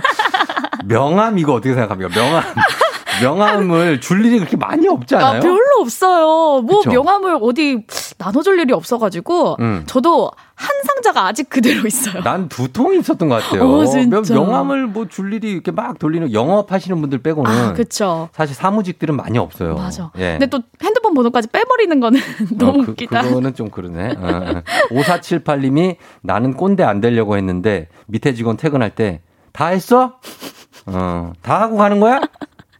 [0.86, 2.14] 명함 이거 어떻게 생각합니까?
[2.14, 2.44] 명함.
[3.22, 5.38] 명함을 줄 일이 그렇게 많이 없지 않아요?
[5.38, 6.62] 아, 별로 없어요.
[6.62, 6.90] 뭐 그쵸?
[6.90, 7.84] 명함을 어디
[8.18, 9.82] 나눠줄 일이 없어가지고 음.
[9.86, 12.22] 저도 한 상자가 아직 그대로 있어요.
[12.22, 13.62] 난 두 통이 있었던 것 같아요.
[13.64, 13.84] 어.
[14.06, 18.28] 명- 명함을 뭐 줄 일이 이렇게 막 돌리는 영업하시는 분들 빼고는 아, 그쵸.
[18.32, 19.74] 사실 사무직들은 많이 없어요.
[19.74, 20.10] 맞아.
[20.18, 20.32] 예.
[20.38, 22.20] 근데 또 핸드폰 번호까지 빼버리는 거는
[22.58, 23.22] 너무 어, 그, 웃기다.
[23.22, 24.14] 그거는 좀 그러네.
[24.16, 24.62] 어, 어.
[24.90, 29.20] 5478님이 나는 꼰대 안 되려고 했는데 밑에 직원 퇴근할 때
[29.52, 30.14] 다 했어?
[30.86, 32.20] 어, 다 하고 가는 거야?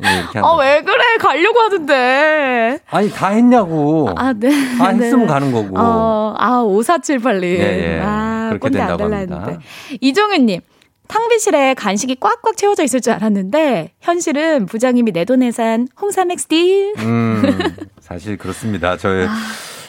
[0.03, 0.49] 예, 이렇게 한다.
[0.49, 1.03] 아, 왜 그래?
[1.21, 2.79] 가려고 하는데.
[2.91, 4.09] 아니, 다 했냐고.
[4.17, 4.49] 아, 네.
[4.79, 5.05] 다 네.
[5.05, 5.79] 했으면 가는 거고.
[5.79, 7.43] 어, 아, 5478님.
[7.45, 8.01] 예, 예.
[8.03, 9.17] 아, 그렇게 된다고 합니다.
[9.39, 9.59] 했는데.
[10.01, 10.61] 이종윤님.
[11.07, 17.43] 탕비실에 간식이 꽉꽉 채워져 있을 줄 알았는데 현실은 부장님이 내돈내산 홍삼 엑스딜 음,
[18.01, 18.97] 사실 그렇습니다.
[18.97, 19.27] 저희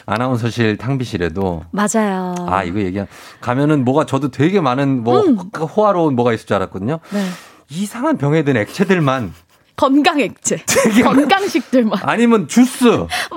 [0.04, 2.34] 아나운서실 탕비실에도 맞아요.
[2.46, 3.08] 아, 이거 얘기한,
[3.40, 5.38] 가면은 뭐가 저도 되게 많은 뭐 음.
[5.58, 7.00] 호- 호화로운 뭐가 있을 줄 알았거든요.
[7.10, 7.24] 네.
[7.70, 9.32] 이상한 병에 든 액체들만
[9.76, 10.56] 건강 액체.
[11.04, 12.00] 건강식들만.
[12.02, 12.84] 아니면 주스.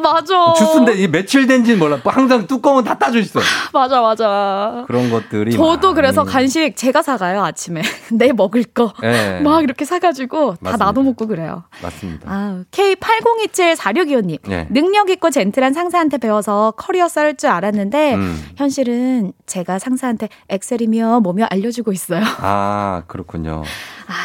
[0.02, 0.54] 맞아.
[0.58, 2.00] 주스인데 이 며칠 된지는 몰라.
[2.06, 3.40] 항상 뚜껑은 다 따져 있어.
[3.74, 4.86] 맞아, 맞아.
[4.88, 5.52] 그런 것들이.
[5.52, 5.96] 저도 많이.
[5.96, 7.82] 그래서 간식 제가 사가요, 아침에.
[8.14, 8.94] 내 먹을 거.
[9.02, 9.42] 네.
[9.42, 10.86] 막 이렇게 사가지고 다 맞습니다.
[10.86, 11.64] 나눠 먹고 그래요.
[11.84, 12.32] 맞습니다.
[12.32, 14.40] 아, K80274625님.
[14.48, 14.68] 네.
[14.70, 18.46] 능력 있고 젠틀한 상사한테 배워서 커리어 쌓을 줄 알았는데, 음.
[18.56, 22.24] 현실은 제가 상사한테 엑셀이며 뭐며 알려주고 있어요.
[22.40, 23.64] 아, 그렇군요.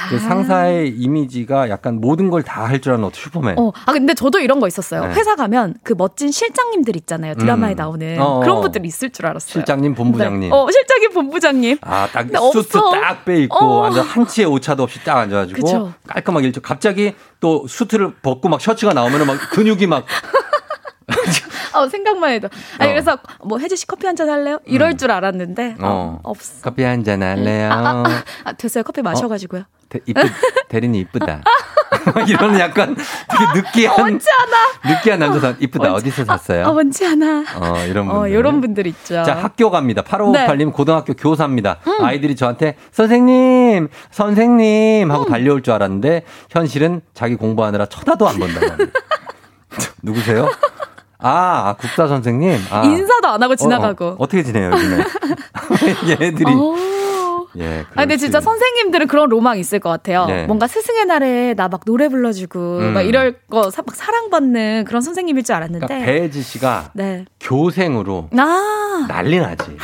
[0.09, 3.59] 그 상사의 이미지가 약간 모든 걸 다 할 줄 아는 어떤 슈퍼맨.
[3.59, 5.07] 어, 아, 근데 저도 이런 거 있었어요.
[5.07, 5.15] 네.
[5.15, 7.35] 회사 가면 그 멋진 실장님들 있잖아요.
[7.35, 7.77] 드라마에 음.
[7.77, 8.21] 나오는.
[8.21, 8.41] 어, 어.
[8.41, 9.51] 그런 분들이 있을 줄 알았어요.
[9.53, 10.51] 실장님, 본부장님.
[10.51, 10.51] 네.
[10.53, 11.79] 어, 실장님, 본부장님.
[11.83, 12.79] 아, 딱 수트.
[12.79, 13.81] 딱 빼입고 어.
[13.81, 15.93] 완전 한치의 오차도 없이 딱 앉아가지고 그쵸.
[16.09, 20.05] 깔끔하게 일찍 갑자기 또 수트를 벗고 막 셔츠가 나오면은 막 근육이 막
[21.75, 22.49] 어, 생각만 해도.
[22.79, 22.95] 아니, 어.
[22.95, 24.61] 그래서 뭐, 혜지 씨 커피 한 잔 할래요?
[24.65, 25.75] 이럴 줄 알았는데.
[25.81, 26.63] 어, 어, 없어.
[26.63, 27.69] 커피 한 잔 할래요?
[27.73, 28.85] 아, 아, 아, 아, 됐어요.
[28.85, 29.65] 커피 마셔가지고요.
[29.89, 30.21] 대, 이쁘,
[30.69, 31.43] 대리님 이쁘다.
[32.13, 34.95] 막 이런 약간 되게 느끼한 않아.
[34.95, 35.89] 느끼한 남자사 이쁘다.
[35.93, 36.67] 원치- 어디서 샀어요?
[36.67, 37.45] 아, 원치 않아.
[37.57, 38.11] 어, 이런 분들.
[38.17, 39.23] 어, 요런 분들 있죠.
[39.25, 40.03] 자, 학교 갑니다.
[40.03, 41.79] 8558님 고등학교 교사입니다.
[41.87, 42.05] 음.
[42.05, 45.11] 아이들이 저한테 선생님, 선생님 음.
[45.11, 48.93] 하고 달려올 줄 알았는데 현실은 자기 공부하느라 쳐다도 안 본다고 합니다.
[50.03, 50.49] 누구세요?
[51.19, 52.61] 아, 아, 국사 선생님.
[52.71, 52.83] 아.
[52.85, 54.05] 인사도 안 하고 지나가고.
[54.05, 55.05] 어, 어, 떻게 지내요, 요즘에?
[56.27, 56.53] 얘들이.
[57.57, 57.61] 어.
[57.61, 57.85] 예.
[57.95, 60.27] 아, 근데 진짜 있- 선생님들은 그런 로망 있을 것 같아요.
[60.27, 60.47] 네.
[60.47, 62.93] 뭔가 스승의 날에 나 막 노래 불러주고, 음.
[62.95, 65.87] 막 이럴 거, 사- 막 사랑받는 그런 선생님일 줄 알았는데.
[65.87, 67.25] 그러니까 배지 씨가 네.
[67.41, 69.77] 교생으로 아, 난리 나지.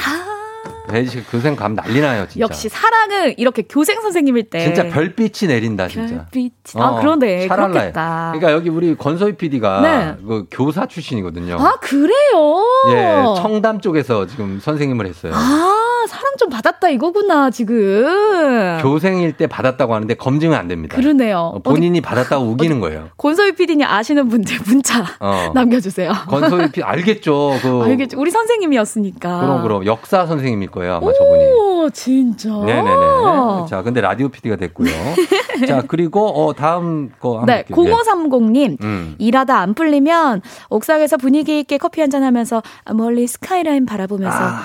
[0.90, 2.40] 배지 교생 가면 난리 나요, 진짜.
[2.40, 4.60] 역시 사랑은 이렇게 교생 선생님일 때.
[4.60, 6.26] 진짜 별빛이 내린다, 진짜.
[6.30, 6.52] 별빛.
[6.76, 7.46] 아, 그러네.
[7.48, 7.72] 샤랄라해.
[7.72, 8.32] 그렇겠다.
[8.34, 10.24] 그러니까 여기 우리 권소희 PD가 네.
[10.26, 11.56] 그 교사 출신이거든요.
[11.58, 12.64] 아, 그래요?
[12.92, 15.32] 예, 청담 쪽에서 지금 선생님을 했어요.
[15.34, 18.78] 아, 사랑 좀 받았다 이거구나, 지금.
[18.82, 20.96] 교생일 때 받았다고 하는데 검증은 안 됩니다.
[20.96, 21.52] 그러네요.
[21.54, 23.08] 어, 본인이 받았다고 우기는 거예요.
[23.16, 25.50] 권소희 PD님 아시는 분들 문자 어.
[25.54, 26.12] 남겨주세요.
[26.28, 27.58] 권소희 PD 알겠죠.
[27.62, 28.18] 그 알겠죠.
[28.20, 29.40] 우리 선생님이었으니까.
[29.40, 31.44] 그럼 그럼 역사 선생님일 거예요 아마 저분이.
[31.44, 32.48] 오, 진짜.
[32.50, 33.66] 네네네.
[33.68, 34.90] 자, 근데 라디오 PD가 됐고요.
[35.66, 37.94] 자, 그리고 어 다음 거 한번 네, 볼게요.
[37.96, 38.82] 0530님.
[38.82, 39.14] 음.
[39.18, 42.60] 일하다 안 풀리면 옥상에서 분위기 있게 커피 한 잔 하면서
[42.92, 44.62] 멀리 스카이라인 바라보면서 아,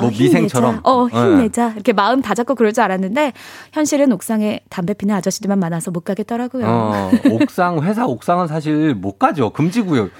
[0.00, 0.22] 뭐 힘내자.
[0.38, 0.80] 미생처럼.
[0.82, 1.14] 어, 네.
[1.18, 1.70] 힘내자.
[1.74, 3.32] 이렇게 마음 다잡고 그럴 줄 알았는데
[3.72, 6.64] 현실은 옥상에 담배 피는 아저씨들만 많아서 못 가겠더라고요.
[6.66, 9.50] 어, 옥상 회사 옥상은 사실 못 가죠.
[9.50, 10.10] 금지구역.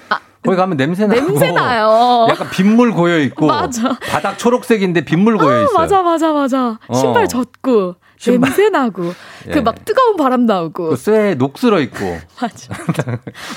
[0.43, 1.19] 거기 가면 냄새 나고.
[1.19, 2.27] 아, 냄새 나요.
[2.29, 3.47] 약간 빗물 고여 있고.
[3.47, 3.97] 맞아.
[4.09, 5.77] 바닥 초록색인데 빗물 고여 아, 있어요.
[5.77, 6.79] 맞아, 맞아, 맞아.
[6.87, 6.93] 어.
[6.93, 8.49] 신발 젖고, 신발.
[8.49, 9.13] 냄새 나고,
[9.47, 9.51] 예.
[9.51, 10.89] 그막 뜨거운 바람 나오고.
[10.91, 11.97] 그 쇠에 녹슬어 있고.
[12.41, 12.73] 맞아.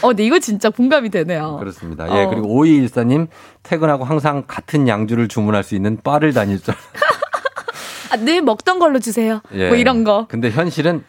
[0.03, 1.57] 어, 근데 이거 진짜 공감이 되네요.
[1.61, 2.07] 그렇습니다.
[2.17, 2.29] 예, 어.
[2.31, 3.29] 그리고 5214님,
[3.63, 6.75] 퇴근하고 항상 같은 양주를 주문할 수 있는 바를 다닐 줄.
[8.11, 9.41] 아, 늘 먹던 걸로 주세요.
[9.55, 9.69] 예.
[9.69, 10.27] 뭐 이런 거.
[10.29, 11.05] 근데 현실은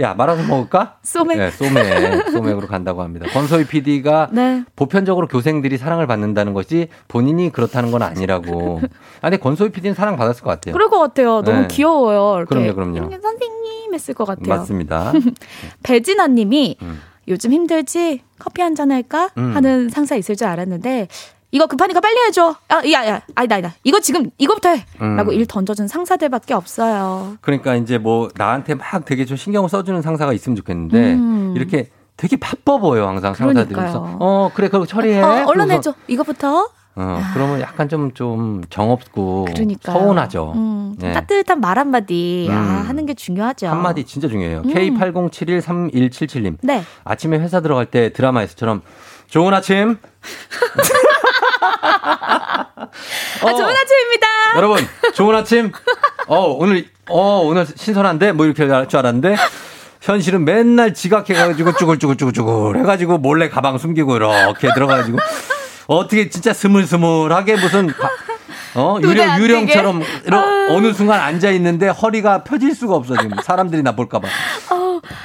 [0.00, 0.96] 야 말아서 먹을까?
[1.02, 1.38] 소맥.
[1.38, 3.26] 네, 소맥, 소맥으로 간다고 합니다.
[3.32, 4.64] 권소희 PD가 네.
[4.76, 8.80] 보편적으로 교생들이 사랑을 받는다는 것이 본인이 그렇다는 건 아니라고.
[9.20, 10.72] 아, 근데 권소희 PD는 사랑 받았을 것 같아요.
[10.72, 11.42] 그럴 것 같아요.
[11.42, 11.66] 너무 네.
[11.68, 12.38] 귀여워요.
[12.38, 12.54] 이렇게.
[12.54, 13.10] 그럼요, 그럼요.
[13.20, 14.48] 선생님 했을 것 같아요.
[14.48, 15.12] 맞습니다.
[15.82, 17.00] 배진아 님이 음.
[17.28, 18.22] 요즘 힘들지?
[18.38, 19.30] 커피 한 잔 할까?
[19.38, 19.54] 음.
[19.54, 21.08] 하는 상사 있을 줄 알았는데
[21.50, 22.54] 이거 급하니까 빨리 해줘.
[22.68, 23.74] 아, 야, 야, 아니다, 아니다.
[23.84, 24.84] 이거 지금 이거부터 해.
[25.00, 25.16] 음.
[25.16, 27.38] 라고 일 던져준 상사들밖에 없어요.
[27.40, 31.54] 그러니까 이제 뭐 나한테 막 되게 좀 신경을 써주는 상사가 있으면 좋겠는데 음.
[31.56, 33.74] 이렇게 되게 바빠 보여 항상 상사들이.
[33.74, 34.16] 그러니까요.
[34.20, 35.22] 어 그래 그거 처리해.
[35.22, 35.94] 어, 얼른 해줘.
[36.06, 36.68] 이거부터.
[37.00, 39.92] 어, 그러면 약간 좀, 좀 정없고 그러니까.
[39.92, 40.52] 서운하죠.
[40.56, 41.12] 음, 좀 네.
[41.14, 42.88] 따뜻한 말 한마디 아, 음.
[42.88, 43.68] 하는 게 중요하죠.
[43.68, 44.62] 한마디 진짜 중요해요.
[44.64, 44.74] 음.
[44.74, 46.56] K80713177님.
[46.62, 46.82] 네.
[47.04, 48.82] 아침에 회사 들어갈 때 드라마에서처럼
[49.28, 49.98] 좋은 아침.
[52.40, 52.76] 아,
[53.40, 54.26] 좋은 아침입니다.
[54.56, 55.72] 여러분, 좋은 아침.
[56.26, 58.32] 어, 오늘, 어, 오늘 신선한데?
[58.32, 59.36] 뭐 이렇게 할 줄 알았는데.
[60.00, 65.18] 현실은 맨날 지각해가지고 쭈글쭈글쭈글쭈글 해가지고 몰래 가방 숨기고 이렇게 들어가가지고
[65.88, 68.08] 어떻게 진짜 스물스물하게 무슨 가-
[68.74, 70.02] 어 유령 안 유령처럼?
[70.26, 70.74] 이런 아.
[70.74, 74.28] 어느 순간 앉아 있는데 허리가 펴질 수가 없어 지금 사람들이 나 볼까봐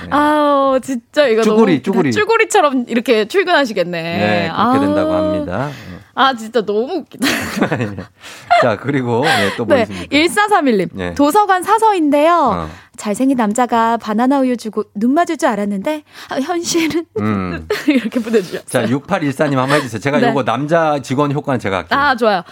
[0.09, 2.11] 아, 아우, 진짜 이거 쭈구리, 너무 쭈구리.
[2.11, 4.01] 쭈구리처럼 이렇게 출근하시겠네.
[4.01, 4.79] 네 그렇게 아우.
[4.79, 5.69] 된다고 합니다.
[6.15, 7.27] 아, 진짜 너무 웃기다.
[8.61, 10.15] 자 그리고 네, 또뭐 네, 있습니까?
[10.15, 10.89] 1431님.
[10.93, 11.13] 네.
[11.15, 12.33] 도서관 사서인데요.
[12.35, 12.69] 어.
[12.95, 17.67] 잘생긴 남자가 바나나 우유 주고 눈 맞을 줄 알았는데, 아, 현실은 음.
[17.87, 18.63] 이렇게 보내주셨어요.
[18.67, 19.99] 자 6814님 한번 해주세요.
[19.99, 20.29] 제가 네.
[20.29, 21.99] 요거 남자 직원 효과는 제가 할게요.
[21.99, 22.43] 아, 좋아요.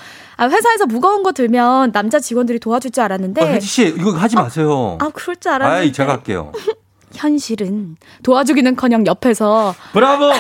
[0.42, 4.36] 아, 회사에서 무거운 거 들면 남자 직원들이 도와줄 줄 알았는데, 어, 혜지 씨 이거 하지
[4.36, 4.98] 마세요.
[5.00, 5.82] 아, 그럴 줄 알았는데.
[5.82, 6.52] 아이 제가 할게요.
[7.14, 10.32] 현실은 도와주기는 커녕 옆에서 브라보!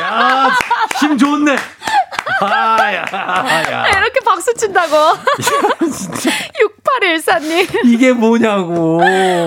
[0.00, 0.50] 야,
[1.00, 1.56] 힘 좋네.
[2.40, 3.88] 아, 야, 야.
[3.98, 4.94] 이렇게 박수 친다고.
[7.00, 7.84] 9114님.
[7.86, 8.96] 이게 뭐냐고.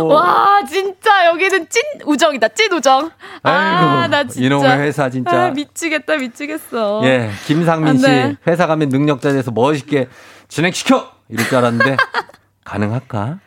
[0.08, 2.48] 와, 진짜 여기는 찐 우정이다.
[2.50, 3.12] 찐 우정.
[3.44, 4.46] 아, 아이고, 나 진짜.
[4.46, 5.46] 이놈의 회사 진짜.
[5.46, 7.02] 아, 미치겠다, 미치겠어.
[7.06, 8.36] 예, 김상민 씨 아, 네.
[8.48, 10.08] 회사 가면 능력자 돼서 멋있게
[10.48, 11.98] 진행시켜 이럴 줄 알았는데
[12.66, 13.40] 가능할까?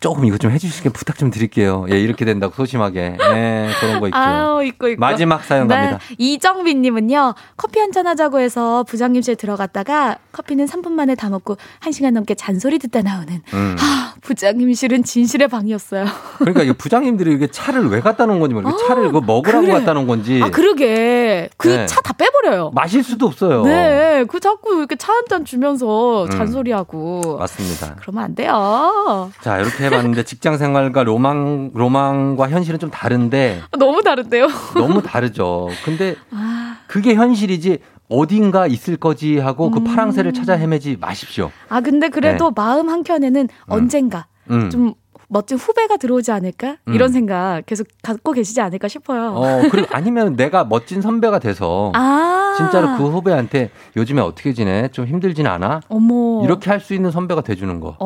[0.00, 1.86] 조금 이거 좀 해주시게 부탁 좀 드릴게요.
[1.90, 3.16] 예, 이렇게 된다고 소심하게.
[3.20, 4.16] 예, 그런 거 있죠.
[4.16, 5.00] 아유, 있고, 있고.
[5.00, 5.74] 마지막 사연 네.
[5.76, 5.98] 갑니다.
[6.18, 12.12] 이정빈 님은요, 커피 한 잔 하자고 해서 부장님실 들어갔다가 커피는 3분 만에 다 먹고 1시간
[12.12, 13.42] 넘게 잔소리 듣다 나오는.
[13.52, 13.76] 음.
[13.78, 16.04] 하, 부장님실은 진실의 방이었어요.
[16.38, 19.72] 그러니까 이 부장님들이 이게 차를 왜 갖다 놓은 건지 모르겠고 차를 그거 먹으라고 아, 그래.
[19.72, 21.48] 갖다 놓은 건지 아, 그러게.
[21.56, 21.86] 그 네.
[21.86, 22.70] 차다 빼버려요.
[22.74, 23.62] 마실 수도 없어요.
[23.64, 26.30] 네, 그 자꾸 이렇게 차 한 잔 주면서 음.
[26.30, 27.36] 잔소리하고.
[27.38, 27.96] 맞습니다.
[28.00, 29.30] 그러면 안 돼요.
[29.42, 34.48] 자, 이렇게 해봤는데 직장 생활과 로망, 로망과 현실은 좀 다른데 너무 다른데요?
[34.74, 35.68] 너무 다르죠.
[35.84, 37.78] 근데 아, 그게 현실이지
[38.08, 39.72] 어딘가 있을 거지 하고 음.
[39.72, 41.50] 그 파랑새를 찾아 헤매지 마십시오.
[41.68, 44.56] 아 근데 그래도 마음 한 켠에는 언젠가 네.
[44.56, 44.70] 음.
[44.70, 44.94] 좀
[45.32, 46.78] 멋진 후배가 들어오지 않을까?
[46.88, 46.94] 음.
[46.94, 49.32] 이런 생각 계속 갖고 계시지 않을까 싶어요.
[49.36, 52.54] 어, 그리고 아니면 내가 멋진 선배가 돼서 아.
[52.56, 54.88] 진짜로 그 후배한테 요즘에 어떻게 지내?
[54.88, 55.82] 좀 힘들진 않아?
[55.88, 56.42] 어머.
[56.44, 57.96] 이렇게 할 수 있는 선배가 돼주는 거.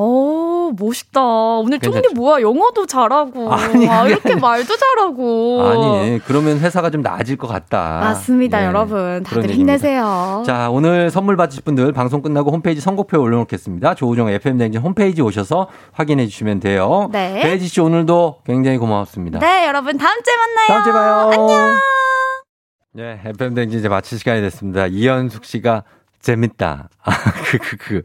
[0.68, 1.20] 어, 멋있다.
[1.22, 1.78] 오늘?
[1.78, 2.40] 쫑님 뭐야?
[2.40, 3.50] 영어도 잘하고.
[3.52, 5.62] 아니, 아, 이렇게 말도 잘하고.
[5.62, 8.00] 아니, 그러면 회사가 좀 나아질 것 같다.
[8.00, 9.22] 맞습니다, 예, 여러분.
[9.22, 9.50] 다들.
[9.50, 10.42] 힘내세요.
[10.46, 13.94] 자, 오늘 선물 받으실 분들 방송 끝나고 홈페이지 선곡표에 올려놓겠습니다.
[13.94, 17.08] 조우종 FM댕진 홈페이지 오셔서 확인해 주시면 돼요.
[17.12, 17.40] 네.
[17.42, 19.38] 배지 씨 오늘도 굉장히 고마웠습니다.
[19.40, 20.66] 네, 여러분 다음 주에 만나요.
[20.68, 21.30] 다음 주에 봐요.
[21.32, 21.78] 안녕.
[22.92, 24.86] 네, FM댕진 이제 마칠 시간이 됐습니다.
[24.86, 25.82] 이현숙 씨가
[26.24, 26.88] 재밌다.
[27.04, 27.12] 아,
[27.50, 28.02] 그, 그, 그.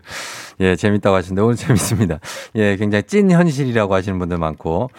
[0.60, 2.20] 예, 재밌다고 하시는데 오늘 재밌습니다.
[2.56, 4.90] 예, 굉장히 찐 현실이라고 하시는 분들 많고.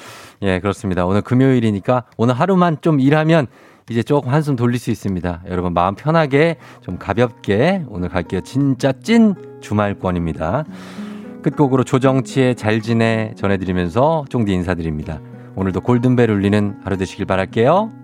[0.42, 1.04] 예, 그렇습니다.
[1.04, 3.46] 오늘 금요일이니까 오늘 하루만 좀 일하면
[3.90, 5.42] 이제 조금 한숨 돌릴 수 있습니다.
[5.48, 8.40] 여러분 마음 편하게 좀 가볍게 오늘 갈게요.
[8.40, 10.64] 진짜 찐 주말권입니다.
[11.42, 15.20] 끝곡으로 조정치의 잘 지내 전해드리면서 쫑디 인사드립니다.
[15.56, 17.99] 오늘도 골든벨 울리는 하루 되시길 바랄게요.